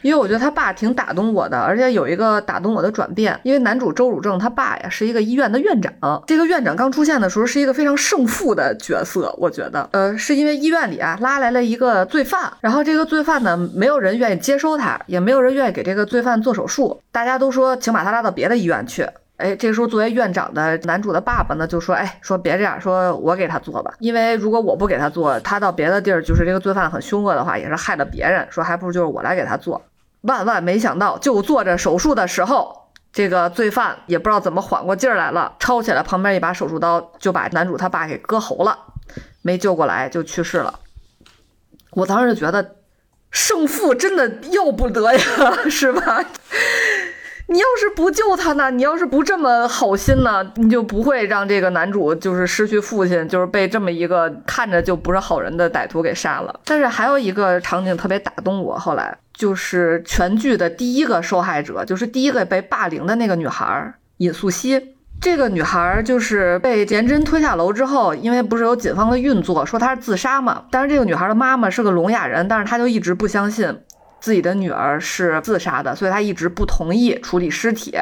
[0.00, 3.38] 因为我觉得他爸挺打动我的，而且有一个打动我的转变。
[3.42, 5.92] 因为男主周汝正他爸呀是一个医院的院长，
[6.26, 19.06] 这个院长刚出现的时候是一个非常胜负的角色，我觉得，呃，是因为医院里啊拉来了一个罪犯，然后这个罪犯呢没有人愿意接收他，也没有人愿意给这个罪犯做手术，大家都说请把他拉到别的医院去。
[19.38, 28.46] 哎，这时候作为院长的男主的爸爸呢，就说：“哎，说别这样，说我给他做吧，因为如果我不给他做，他到别的地儿，就是这个罪犯很凶恶的话，也是害了别人。
[28.50, 29.80] 说还不如就是我来给他做。
[30.22, 38.76] 万万没想到，就做着手术的时候，这个罪犯也不知道怎么缓过劲儿来了，抄起来旁边一把手术刀，就把男主他爸给割喉了，
[39.42, 40.80] 没救过来就去世了。
[41.92, 42.74] 我当时就觉得，
[43.30, 45.20] 胜负真的要不得呀，
[45.70, 46.24] 是吧？”
[47.50, 48.70] 你要是不救他呢？
[48.70, 50.52] 你要是不这么好心呢？
[50.56, 56.60] 你就不会让这个男主就是失去父亲，就是被这么一个看着就不是好人的歹徒给杀了。
[56.66, 64.82] 但是还有一个场景特别打动我，后来就是全剧的第一个受害者，就是第一个被霸凌的那个女孩尹素汐。
[65.20, 70.62] 这个女孩就是被颜真推下楼之后，因为不是有警方的运作说她是自杀嘛？
[70.70, 73.80] 但是这个女孩的妈妈是个聋哑人，但是她就一直不相信。
[74.20, 77.96] 自己的女儿是自杀的，所以他一直不同意处理尸体，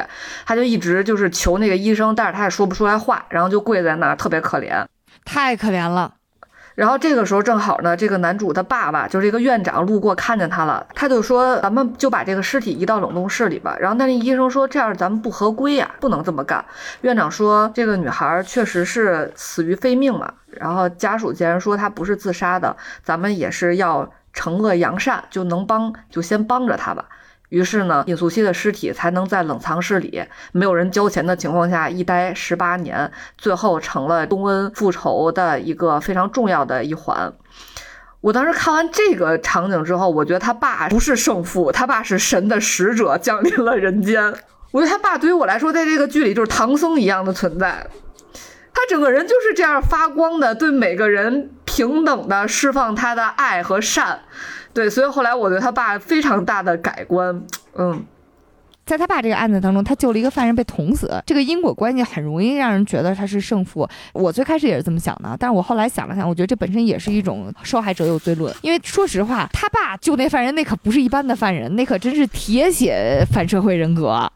[0.45, 4.85] 他就一直就是求那个医生，但是他也说不出来话，然后就跪在那儿，特别可怜，
[5.25, 6.13] 太可怜了。
[6.75, 13.75] 然后这个时候正好呢，这个男主的爸爸就是一个院长路过看见他了，他就说咱们就把这个尸体移到冷冻室里吧。
[13.79, 16.63] 然后那那医生说这样咱们不合规呀，不能这么干。
[17.01, 20.31] 院长说这个女孩确实是死于非命嘛。
[20.51, 24.07] 然后家属既然说她不是自杀的，咱们也是要。
[24.37, 27.05] 惩恶扬善，就能帮就先帮着他吧。
[27.49, 37.33] 于是呢，尹素汐的尸体才能在冷藏室里，没有人交钱的情况下一待十八年，最后成了东恩复仇的一个非常重要的一环。
[38.19, 44.33] 我当时看完这个场景之后，我觉得他爸不是胜负，他爸是神的使者降临了人间。
[44.71, 47.87] 我觉得他爸对于我来说，在这个剧里就是唐僧一样的存在。
[48.73, 54.19] 他整个人就是这样发光的，对每个人平等的释放他的爱和善，
[54.73, 57.43] 对，所以后来我对他爸非常大的改观。
[57.75, 58.03] 嗯，
[58.83, 63.87] 在他爸这个案子当中，他救了一个犯人被捅死，这个因果关系很容易让人觉得他是胜负。
[64.11, 74.27] 我最开始也是这么想的，但是我后来想了想，我觉得这本身也是一种受害者有罪论，因为说实话，他爸救那犯人那可不是一般的犯人，那可真是铁血反社会人格。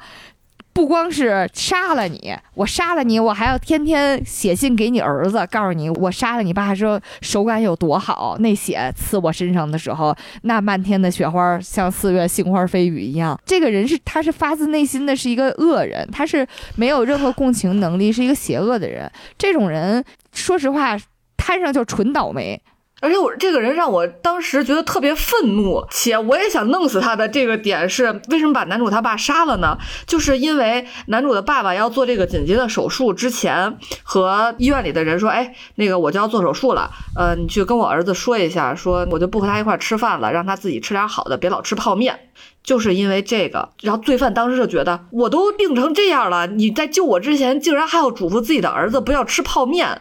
[0.74, 8.38] 不光是杀了你，我杀了你，我还要天天写信给你儿子，告诉你我杀了你爸，说手感有多好。
[8.40, 13.40] 那血刺我身上的时候，那漫天的雪花像四月杏花飞雨一样。
[13.46, 19.12] 这个人是，他是发自内心的是一个恶人，他是没有任何共情能力，是一个邪恶的人。
[19.38, 20.98] 这种人，说实话，
[21.36, 22.62] 摊上就纯倒霉。
[23.02, 29.76] 而且我这个人让我当时觉得特别愤怒，且我也想弄死他的这个点是为什么把男主他爸杀了呢？
[30.06, 42.20] 就是因为男主的爸爸要做这个紧急的手术之前，和医院里的人说：“哎，那个我就要做手术了，呃，你去跟我儿子说一下，说我就不和他一块吃饭了，让他自己吃点好的，别老吃泡面。”
[42.64, 50.00] 就是因为这个，然后罪犯当时就觉得我都病成这样了，你在救我之前竟然还要嘱咐自己的儿子不要吃泡面。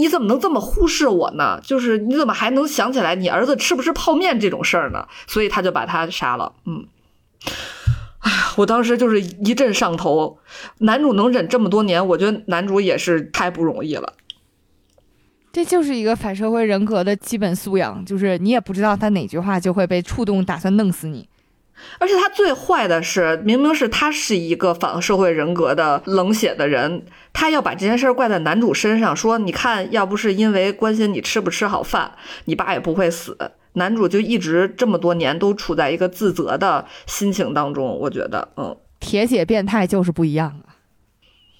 [0.00, 1.60] 你怎么能这么忽视我呢？
[1.62, 5.06] 就是你怎么还能想起来你儿子吃不吃泡面这种事儿呢？
[5.26, 6.54] 所以他就把他杀了。
[6.64, 6.86] 嗯，
[8.20, 10.38] 哎呀，我当时就是一阵上头。
[10.78, 14.14] 男主能忍这么多年，我觉得男主也是太不容易了。
[15.52, 21.28] 这就是一个反社会人格的基本素养，就是你也不知道他哪句话就会被触动，打算弄死你。
[21.98, 32.12] 而且他最坏的是，明明是他是一个反社会人格的冷血的人，他要把这件事怪在男主身上，说你看，要不是因为关心你吃不吃好饭，
[32.46, 33.36] 你爸也不会死。
[33.74, 40.69] 男主就一直这么多年都处在一个自责的心情当中，我觉得，嗯，铁血变态就是不一样啊。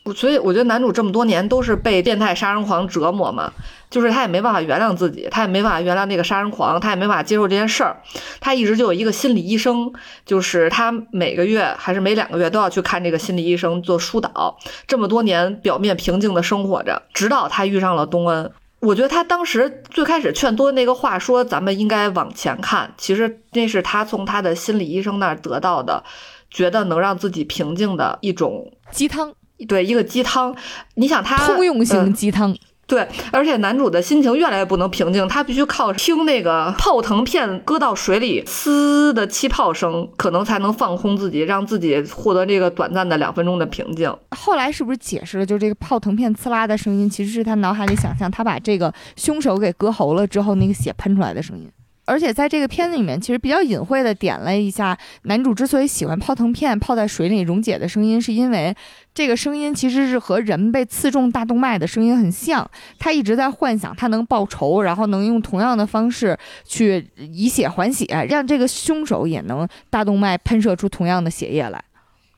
[0.05, 3.52] 我所以我觉得男主这么多年都是被变态杀人狂折磨嘛，
[3.90, 8.01] 就是他也没办法原谅自己，他也没办法原谅那个杀人狂，他也没法接受这件事儿。
[8.40, 9.93] 他一直就有一个心理医生，
[10.24, 14.56] 就是他每个月还是每两个月都要去看这个心理医生做疏导。
[14.86, 18.51] 这么多年表面平静的生活着，直到他遇上了东恩。
[18.81, 26.02] 我觉得他当时最开始劝多那个话说咱们应该往前看，其实那是他从他的心理医生那儿得到的，
[26.51, 29.35] 觉得能让自己平静的一种鸡汤。
[29.66, 30.55] 对一个鸡汤，
[30.95, 32.57] 你想他通用型鸡汤，
[32.87, 44.12] 对，而且男主的心情越来越不能平静，他必须靠听那个泡腾片搁到水里嘶的气泡声，可能才能放空自己，让自己获得这个短暂的两分钟的平静。
[44.31, 51.70] 后来是不是解释了，就这个泡腾片呲啦的声音，其实是他脑海里想象他把这个凶手给割喉了之后，那个血喷出来的声音。
[52.11, 58.74] 而且在这个片子里面，其实比较隐晦的点了一下，男主之所以喜欢泡腾片泡在水里溶解的声音，是因为
[59.15, 62.69] 这个声音其实是和人被刺中大动脉的声音很像。
[62.99, 71.81] 他一直在幻想他能报仇，然后能用同样的方式去以血还血，让这个凶手也能大动脉喷射出同样的血液来。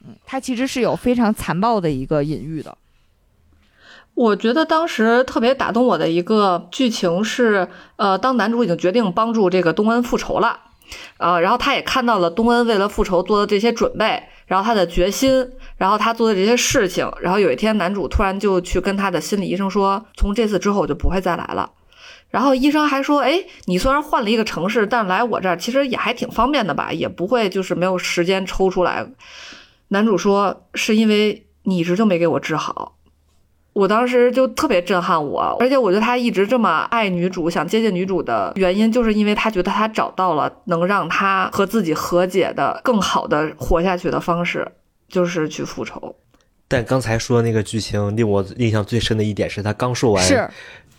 [0.05, 2.77] 嗯，他其实是有非常残暴的一个隐喻的。
[4.15, 10.61] 我觉得当时特别打动我的一个剧情是，呃，当男主已经决定帮助这个东恩复仇了，
[11.17, 21.71] 呃，然后他也看到了东恩为了复仇做的这些准备，然后他的决心，然后他做的这些事情，然后有一天男主突然就去跟他的心理医生说，从这次之后我就不会再来了。
[22.29, 29.07] 然后医生还说，哎，你虽然换了一个城市，但来我这儿其实也还挺方便的吧，也不会就是没有时间抽出来。
[29.89, 32.97] 男主说，是因为你一直就没给我治好。
[33.73, 44.71] 我当时就特别震撼我，而且我觉得他一直这么爱女主，想接近女主的原因，就是因为他觉得他找到了能让他和自己和解的更好的活下去的方式，
[45.09, 46.15] 就是去复仇。
[46.69, 50.49] 但刚才说的那个剧情令我印象最深的一点是他刚说完，是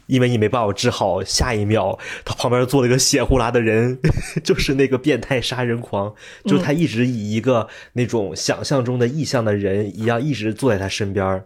[0.08, 4.00] 因为你没把我治好，下一秒他旁边坐了一个血呼啦的人，
[4.44, 6.14] 就是那个变态杀人狂，
[6.45, 11.44] 就是他一直以一个那种想象中的意象的人一样，一直坐在他身边。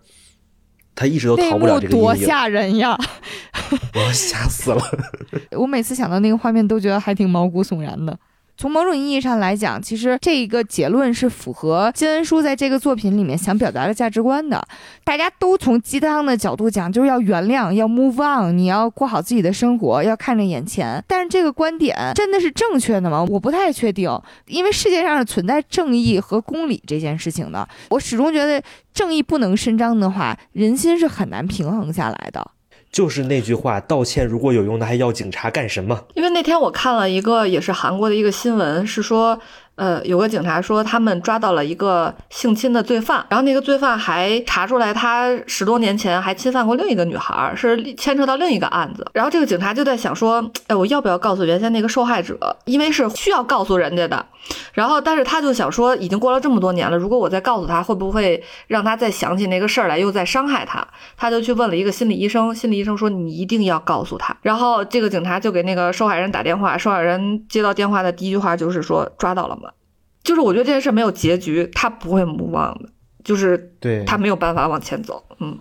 [0.98, 2.98] 他一直都逃不了这个多吓人呀！
[3.94, 4.82] 我要吓死了。
[5.52, 8.18] 我每次想到那个画面，都觉得还挺毛骨悚然的。
[8.58, 14.60] 从某种意义上来讲，其实这一个结论是符合金恩淑在这个作品里面想表达的价值观的。
[15.04, 21.04] 大家都从鸡汤的角度讲，就是要原谅，要 move on，你要过好自己的生活，要看着眼前。
[21.08, 23.24] 但是这个观点真的是正确的吗？
[23.30, 24.10] 我不太确定，
[24.48, 27.68] 因为世界上是存在正义和公理这件事情的。
[27.92, 28.60] 我始终觉得，
[28.92, 32.57] 正义不能伸张的话，人心是很难平衡下来的。
[32.92, 36.06] 就是那句话，道歉如果有用，那还要警察干什么？
[36.16, 39.40] 因为那天我看了一个也是韩国的一个新闻，是说。
[39.78, 49.06] 呃，有个警察说他们抓到了一个性侵的罪犯，然后那个罪犯还查出来他十多年前还侵犯过另一个女孩，是牵扯到另一个案子。
[49.14, 52.58] 然后这个警察就在想说，哎，我要不要告诉原先那个受害者？
[52.66, 54.26] 因为是需要告诉人家的。
[54.74, 60.88] 然后，但是他就想说，已经过了这么多年了，如果我再告诉他，会不会让他再想起那个事儿来，又再伤害他？
[61.18, 64.36] 他就去问了一个心理医生，心理医生说你一定要告诉他。
[64.42, 69.67] 然后这个警察就给那个受害人打电话，受害人接到电话的第一句话就是说抓到了吗？
[70.28, 72.90] 就是我觉得这件事没有结局，他不会目望的，
[73.24, 75.24] 就是对他没有办法往前走。
[75.40, 75.58] 嗯，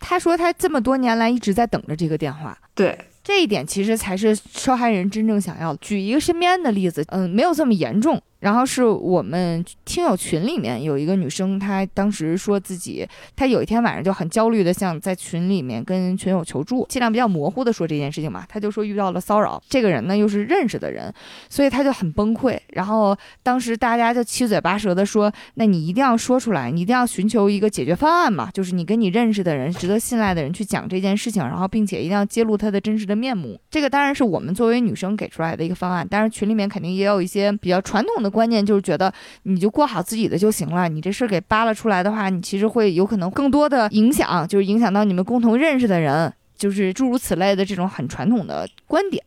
[0.00, 2.58] 他说他这么多年来一直在等着这个电话。
[2.74, 2.98] 对。
[3.22, 5.78] 这一点其实才是受害人真正想要的。
[5.82, 8.20] 举一个身边的例子，嗯，没有这么严重。
[8.40, 18.44] 然后是我们听友群里面有一个女生，她当时说自己，她有一天晚上就很焦虑的，像在群里面跟群友求助，尽量比较模糊的说这件事情嘛。
[18.48, 21.12] 她就说遇到了骚扰，这个人呢又是认识的人，
[21.48, 22.56] 所以她就很崩溃。
[22.68, 33.60] 然后当时大家就七嘴八舌的说，那你一定要说出来，你一定要寻求一个解决方案嘛，就是你跟你认识的人、值得信赖的人去讲这件事情，然后并且一定要揭露他的真实的面目。
[33.68, 38.27] 这个当然是我们作为女生给出来的一个方案，但是群里面肯定也有一些比较传统的。
[38.30, 49.22] 观念就是觉得你就过好自己的就行了，你这事儿给扒拉出来的话，你其实会有可能更多的影响，就是影响到你们共同认识的人，就是诸如此类的这种很传统的观点。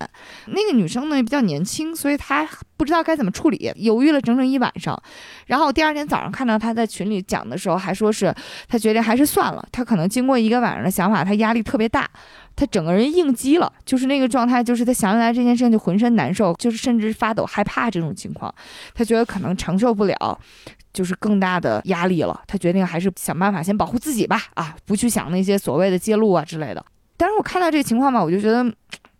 [0.47, 4.99] 那个女生呢比较年轻，所以她不知道该怎么处理，犹豫了整整一晚上。
[5.45, 8.33] 然后第二天早上看到她在群里讲的时候，还说是
[8.67, 12.09] 她决定还是算了，她可能经过一个晚上的想法，她压力特别大。
[12.61, 18.53] 他整个人应激了，就是那个状态，就是他想起来这件事情就浑身难受，就是甚至发抖、害怕这种情况，
[18.93, 20.39] 他觉得可能承受不了，
[20.93, 22.39] 就是更大的压力了。
[22.45, 26.85] 他决定还是想办法先保护自己吧，啊，不去想那些所谓的揭露啊之类的。
[27.17, 28.63] 但是我看到这个情况吧，我就觉得。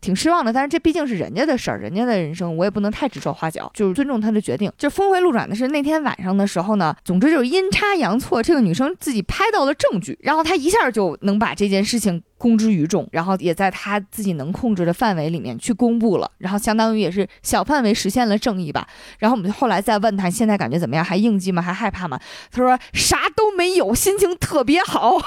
[0.02, 4.72] 挺失望的，但是这毕竟是人家的事儿，人家的人生，我也不能太指手画脚，就是尊重他的决定。
[4.78, 18.88] 就峰回路转的是那天晚上的时候呢，总之就是阴差阳错，这个女生自己拍到了证据，然后她一下就能把这件事情公之于众，然后也在她自己能控制的范围里面去公布了，然后相当于也是小范围实现了正义吧。
[19.19, 21.61] 然后我们就后来再问她现在感觉怎么样，还应激吗？
[21.61, 22.19] 还害怕吗？
[22.52, 25.19] 她说啥都没有，心情特别好。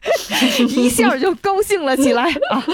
[0.68, 2.64] 一下就高兴了起来 啊！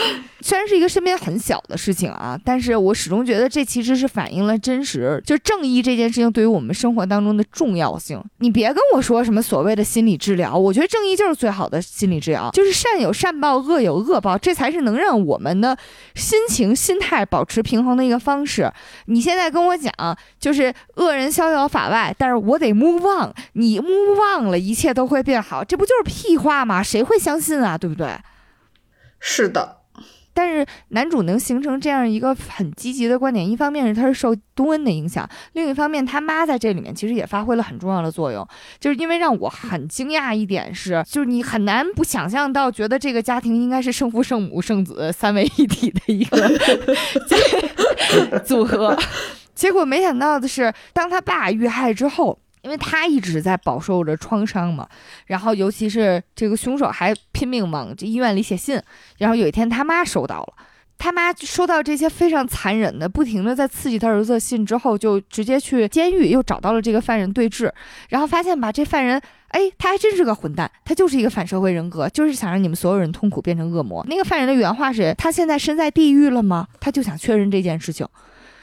[0.40, 8.22] 虽然是一个身边很小的事情啊，但是我始终觉得这其实是反映了真实，就正义这件事情对于我们生活当中的重要性。
[8.38, 15.76] 你别跟我说什么所谓的心理治疗，我觉得正义就是最好的心理治疗， 就是善有善报，恶有恶报，这才是能让我们的
[16.14, 18.70] 心情、心态保持平衡的一个方式。
[19.06, 19.92] 你现在跟我讲，
[20.38, 26.80] 就是恶人逍遥法外，但是我得 move on，你 move on 了，一切都会变好，这不就是屁话吗？
[26.80, 27.15] 谁会？
[27.18, 28.16] 相信啊，对不对？
[29.18, 29.78] 是的，
[30.34, 38.46] 但是男主能形成这样一个很积极的观点，一方面是他是受东恩的影响，另一方面他妈在这里面其实也发挥了很重要的作用。
[38.78, 46.36] 就是因为让我很惊讶一点是，就是你很难不想象到，觉得这个家庭应该是圣父、圣母、圣子三位一体的一个
[48.44, 48.96] 组合，
[49.54, 52.38] 结果没想到的是，当他爸遇害之后。
[52.66, 54.88] 因为他一直在饱受着创伤嘛，
[55.26, 58.82] 然后尤其是这个凶手还拼命往这医院里写信，
[59.18, 60.54] 然后有一天他妈收到了，
[60.98, 67.70] 他妈收到这些非常残忍的、不停的在刺激他儿子的信之后，就直接去监狱又找到了这个犯人对峙，
[68.08, 74.04] 然后发现吧，这犯人哎，他还真是个混蛋，他就是一个反社会人格，就是想让你们所有人痛苦变成恶魔。
[74.08, 76.66] 那个犯人的原话是：他现在身在地狱了吗？
[76.80, 78.04] 他就想确认这件事情，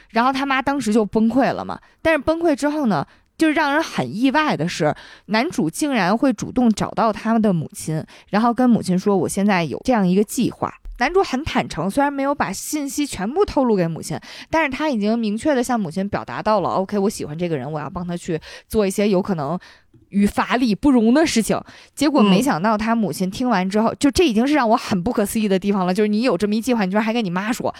[0.09, 1.79] 然后他妈当时就崩溃了嘛。
[2.01, 3.07] 但是崩溃之后呢？
[3.43, 4.95] 就是让人很意外的是，
[5.25, 14.17] 男主竟然会主动找到他们的母亲，然后跟母亲说：“我现在有这样一个计划。”男主很坦诚，虽然没有把信息全部透露给母亲，
[14.49, 18.39] 但是他已经明确的向母亲表达到了：“OK，我喜欢这个人，我要帮他去
[18.69, 19.59] 做一些有可能
[20.07, 21.59] 与法理不容的事情。”
[21.93, 25.93] 结果没想到他母亲听完之后，就这已经是让我很不可思议的地方了。
[25.93, 27.75] 就是你有这么一计划，你居然还跟你妈说。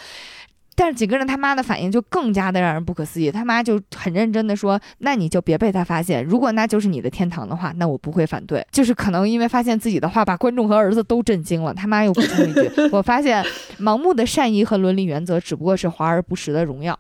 [0.76, 13.46] 但是几个人他妈的反应就更加的让人不可思议，他妈就很认真的说：“那你就别被他发现，如果那就是你的天堂的话，那我不会反对。”就是可能因为发现自己的话把观众和儿子都震惊了，他妈又补充一句：“我发现
[13.80, 16.98] 盲目的善意和伦理原则只不过是华而不实的荣耀。”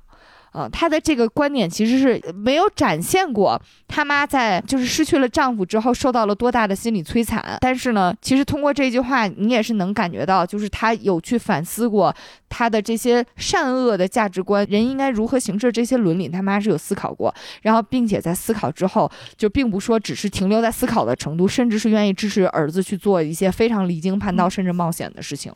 [0.53, 7.57] 呃，她的这个观点其实是没有展现过他妈在就是失去了丈夫之后受到了多大的心理摧残。
[7.59, 12.15] 但是呢，其实通过这句话，你也是能感觉到，就是她有去反思过
[12.47, 17.33] 她的这些善恶的价值观，人应该如何行事这些伦理，他妈是有思考过。
[17.63, 25.51] 然后，并且在思考之后，就并不说只是停留在思考的程度，甚至是愿意支持儿子去做一些非常离经叛道甚至冒险的事情。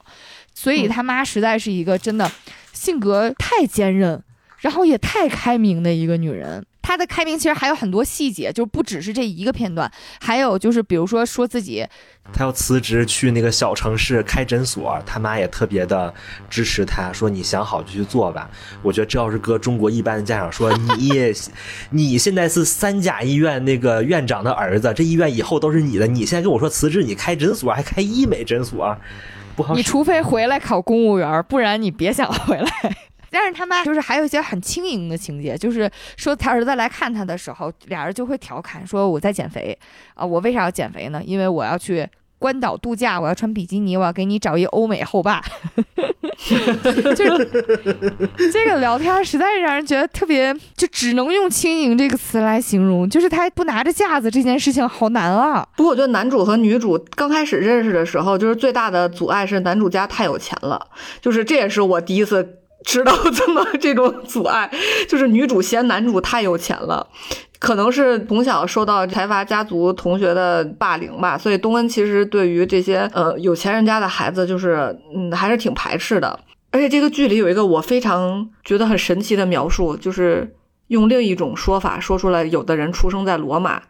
[0.53, 2.31] 所以他妈实在是一个真的
[2.73, 4.23] 性格太坚韧。
[4.59, 11.85] 然后也太开明的一个女人，她的开明其实还有很多细节，就不只是这一个片段，还有就是比如说说自己，
[12.33, 16.13] 她要辞职去那个小城市开诊所，他妈也特别的
[16.49, 18.49] 支持她，说你想好就去做吧。
[18.81, 21.33] 我觉得这要是搁中国一般的家长说，你
[21.91, 28.97] 你现在是三甲医院那个院长的儿子，这医院以后都是你的，你现在跟我说辞职，你开诊所还开医美诊所，
[29.55, 29.75] 不好。
[29.75, 32.67] 你除非回来考公务员，不然你别想回来。
[33.29, 39.77] 但是他妈就是还有一些很轻盈的情节，就是说他儿子来看他的时候，俩人就会调侃说我在减肥
[40.13, 41.21] 啊，我为啥要减肥呢？
[41.25, 42.07] 因为我要去
[42.39, 45.41] 关岛度假，我要穿比基尼，我要给你找一欧美后爸。
[46.37, 47.49] 就是
[48.53, 55.67] 这个聊天实在是让人觉得特别，就只能用轻盈这个词来形容，就是他不拿着架子这件事情好难啊。
[55.75, 60.87] 不过我觉得男主和女主刚开始认识的时候，就是最大的阻碍是男主家太有钱了，
[61.19, 62.59] 就是这也是我第一次。
[62.85, 64.71] 知道这么这种阻碍，
[65.07, 67.07] 就是女主嫌男主太有钱了，
[67.59, 76.39] 可能是从小受到财阀家族同学的霸凌吧，所以东恩其实对于这些呃有钱人家的孩子，就是嗯还是挺排斥的。
[76.69, 80.55] 而且这个剧里有一个我非常觉得很神奇的描述，就是
[80.87, 83.81] 用另一种说法说出来，有的人出生在罗马，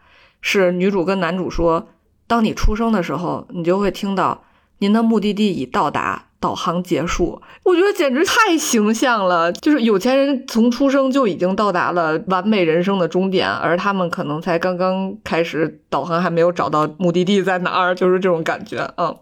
[0.41, 1.89] 是女主跟男主说，
[2.27, 4.43] 当你出生的时候，你就会听到
[4.77, 6.26] 您的目的地已到达。
[6.39, 9.51] 导航结束，我觉得简直太形象了。
[9.51, 18.87] 就是有钱人从出生就已经到达了完美人生的终点，而他们可能才刚刚开始导航，还没有找到目的地在哪儿，就是这种感觉。
[18.97, 19.17] 嗯，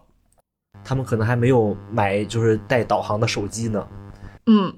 [0.84, 3.86] 他们可能还没有买就是带导航的手机呢。
[4.48, 4.72] 嗯，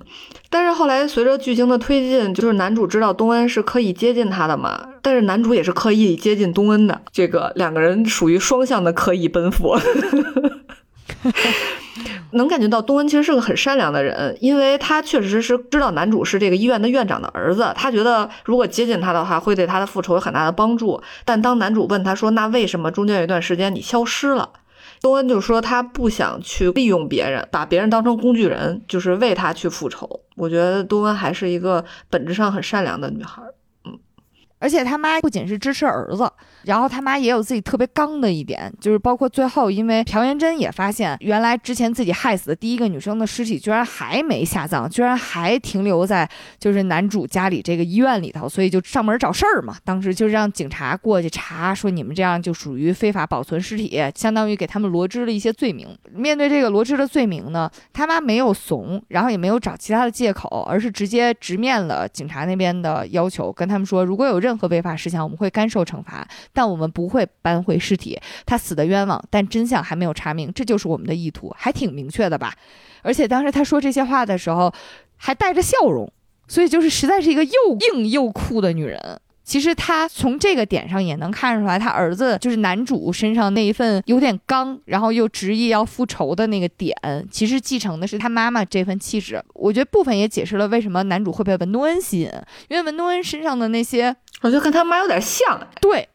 [0.48, 9.76] 但是后来随着剧情的推进，就是男主知道东恩是刻意接近他的嘛，但是男主也是刻意接近东恩的，这个两个人属于双向的刻意奔赴。
[12.32, 21.00] 能感觉到东恩其实是个很善良的人，因为他确实是知道男主是这个医院的院长的儿子，他觉得如果接近他的话，会对他的复仇有很大的帮助。
[21.24, 24.50] 但当男主问他说：“那为什么中间有一段时间你消失了？”
[25.00, 30.08] 东恩就说他不想去利用别人，把别人当成工具人，就是为他去复仇。
[30.36, 33.42] 我觉得东恩还是一个本质上很善良的女孩。
[33.86, 33.98] 嗯
[34.60, 36.28] 而且他妈不仅是支持儿子，
[36.64, 46.28] 然后他妈也有自己特别刚的一点，就是包括最后，因为朴元珍也发现，原来之前自己害死的第一个女生的尸体居然还没下葬，居然还停留在
[46.58, 49.76] 就是男主家里这个医院里头，所以就上门找事儿嘛。
[49.84, 55.88] 当时就让警察过去查，说你们这样就属于非法保存尸体，相当于给他们罗织了一些罪名。
[56.12, 66.26] 面对这个罗织的罪名呢，他妈没有怂，然后也没有找其他的借口，而是直接直面了警察那边的要求，跟他们说，如果有任任何违法事项，我们会干受惩罚，
[66.58, 68.20] 但我们不会搬回尸体。
[68.44, 72.52] 他死的冤枉，但真相还没有查明，这就是我们的意图，还挺明确的吧？
[73.02, 74.74] 而且当时他说这些话的时候，
[75.16, 76.12] 还带着笑容，
[76.48, 77.52] 所以就是实在是一个又
[77.92, 79.20] 硬又酷的女人。
[79.44, 86.94] 其实他从这个点上也能看出来，他儿子就是男主身上那一份有点刚，然后又执意要复仇的那个点，
[87.30, 89.42] 其实继承的是他妈妈这份气质。
[89.54, 92.30] 我觉得部分也解释了为什么男主会被文东恩吸引，
[92.68, 95.58] 因为文东恩身上的那些，我觉得跟他妈有点像。
[95.80, 96.06] 对，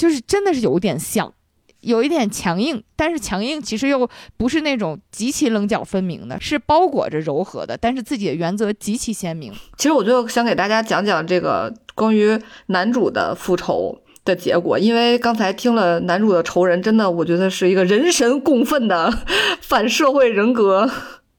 [0.00, 1.34] 就是真的是有点像。
[1.82, 4.06] 有一点强硬，但是强硬其实又
[4.36, 9.50] 不是那种极其棱角分明的，是包裹着柔和的，但是自己的原则极其鲜明。
[9.78, 19.10] 其实我就想给大家讲讲这个关于男主的复仇的结果，因为刚才听了男主的仇人，真的我觉得是一个人神共愤的
[19.62, 20.90] 反社会人格。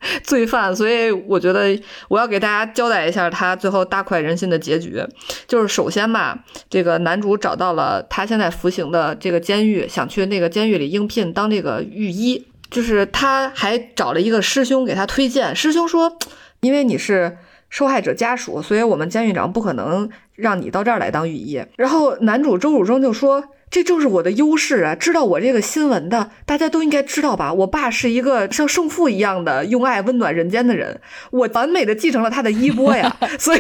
[0.24, 5.02] 罪犯，所以我觉得我要给大家交代一下他最后大快人心的结局。
[5.48, 12.46] 就是首先吧，这个男主找到了他现在服刑的这个监狱，想去那个监狱里应聘当这个狱医。
[12.70, 16.18] 就是他还找了一个师兄给他推荐，师兄说，
[16.62, 17.38] 因为你是
[17.70, 21.62] 受害者家属，所以我们监狱长不可能让你到这儿来当狱医。
[21.76, 23.44] 然后男主周汝正就说。
[23.72, 24.94] 这正是我的优势啊！
[24.94, 27.54] 知道我这个新闻的，大家都应该知道吧？
[27.54, 31.00] 我爸是一个像圣父一样的用爱温暖人间的人，
[31.32, 33.16] 我完美的继承了他的衣钵呀！
[33.40, 33.60] 所以，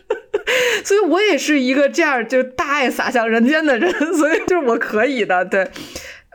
[0.82, 5.44] 所以我也是一个这样就大爱洒向人间的人， 所以就是我可以的。
[5.44, 5.70] 对，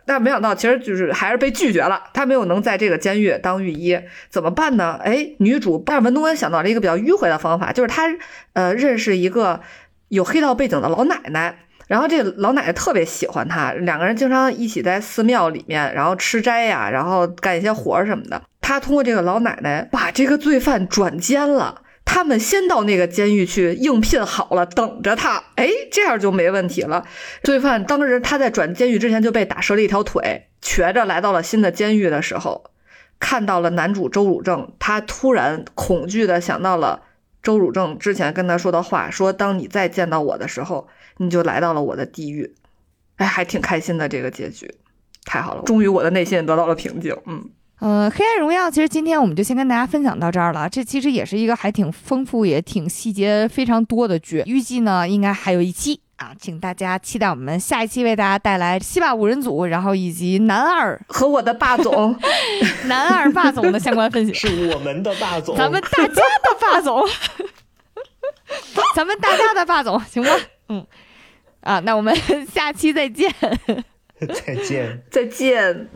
[0.06, 2.04] 但没想到，其实就是还是被拒绝了。
[2.14, 4.00] 他没有能在这个监狱当御医，
[4.30, 5.00] 怎么办呢？
[5.04, 8.04] 哎，女主，但是文东恩想到了一个比较迂回的方法，就是他
[8.54, 9.62] 呃认识一个
[10.10, 11.58] 有黑道背景的老奶奶。
[11.88, 18.42] 然后这老奶奶特别喜欢他，两个人经常一起在寺庙里面，然后吃斋呀，然后干一些活什么的。
[18.60, 25.42] 他通过这个老奶奶把这个罪犯转监了，他们先到那个监狱去应聘好了，等着他。
[25.56, 27.06] 哎，这样就没问题了。
[27.42, 32.72] 罪犯当时他在转监狱之前就被打折了一条腿，瘸着来到了新的监狱的时候，
[33.18, 37.04] 看到了男主周汝正，他突然恐惧的想到了
[37.42, 40.90] 周汝正之前跟他说的话，说当你再见到我的时候。
[41.18, 42.56] 你就来到了我的地狱，
[43.18, 44.74] 哎，还挺开心的这个结局，
[45.26, 47.16] 太好了，终于我的内心得到了平静。
[47.26, 47.50] 嗯，
[47.80, 50.70] 呃，黑暗荣耀，其实今天我们就先跟大家分享到这儿了。
[50.70, 54.44] 这其实也是一个还挺丰富，也挺细节非常多的剧。
[54.46, 62.16] 预计呢，应该还有一期啊，请大家期待我们下一期为大家带来西霸五人组，然后以及男二和我的霸总，
[62.86, 67.04] 男二霸总的相关分析，是我们的霸总，咱们大家的霸总，
[68.96, 70.30] 咱们大家的霸总，行吗？
[70.70, 70.86] 嗯。
[71.68, 72.16] 啊，那我们
[72.54, 73.30] 下期 再见，
[74.46, 75.90] 再见，再见。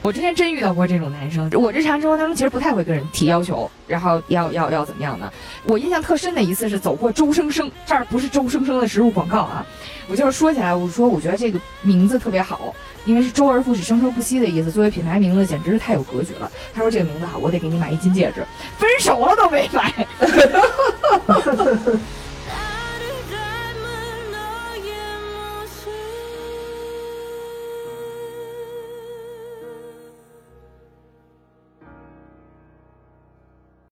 [0.00, 5.30] 我之前真遇到过这种男生，我日常生活当中其实不太会跟人提要求，然后要要要怎么样的。
[5.64, 9.66] 我印象特深的一次是走过周生生，这儿不是周生生的植入广告啊，
[10.08, 16.50] 我就是说起来，我说我觉得这个名字特别好，因为是周而复始，生生不息的意思，作为品牌名字简直是太有格局了。
[16.72, 18.42] 他说这个名字好，我得给你买一金戒指，
[18.78, 19.92] 分手了都没买。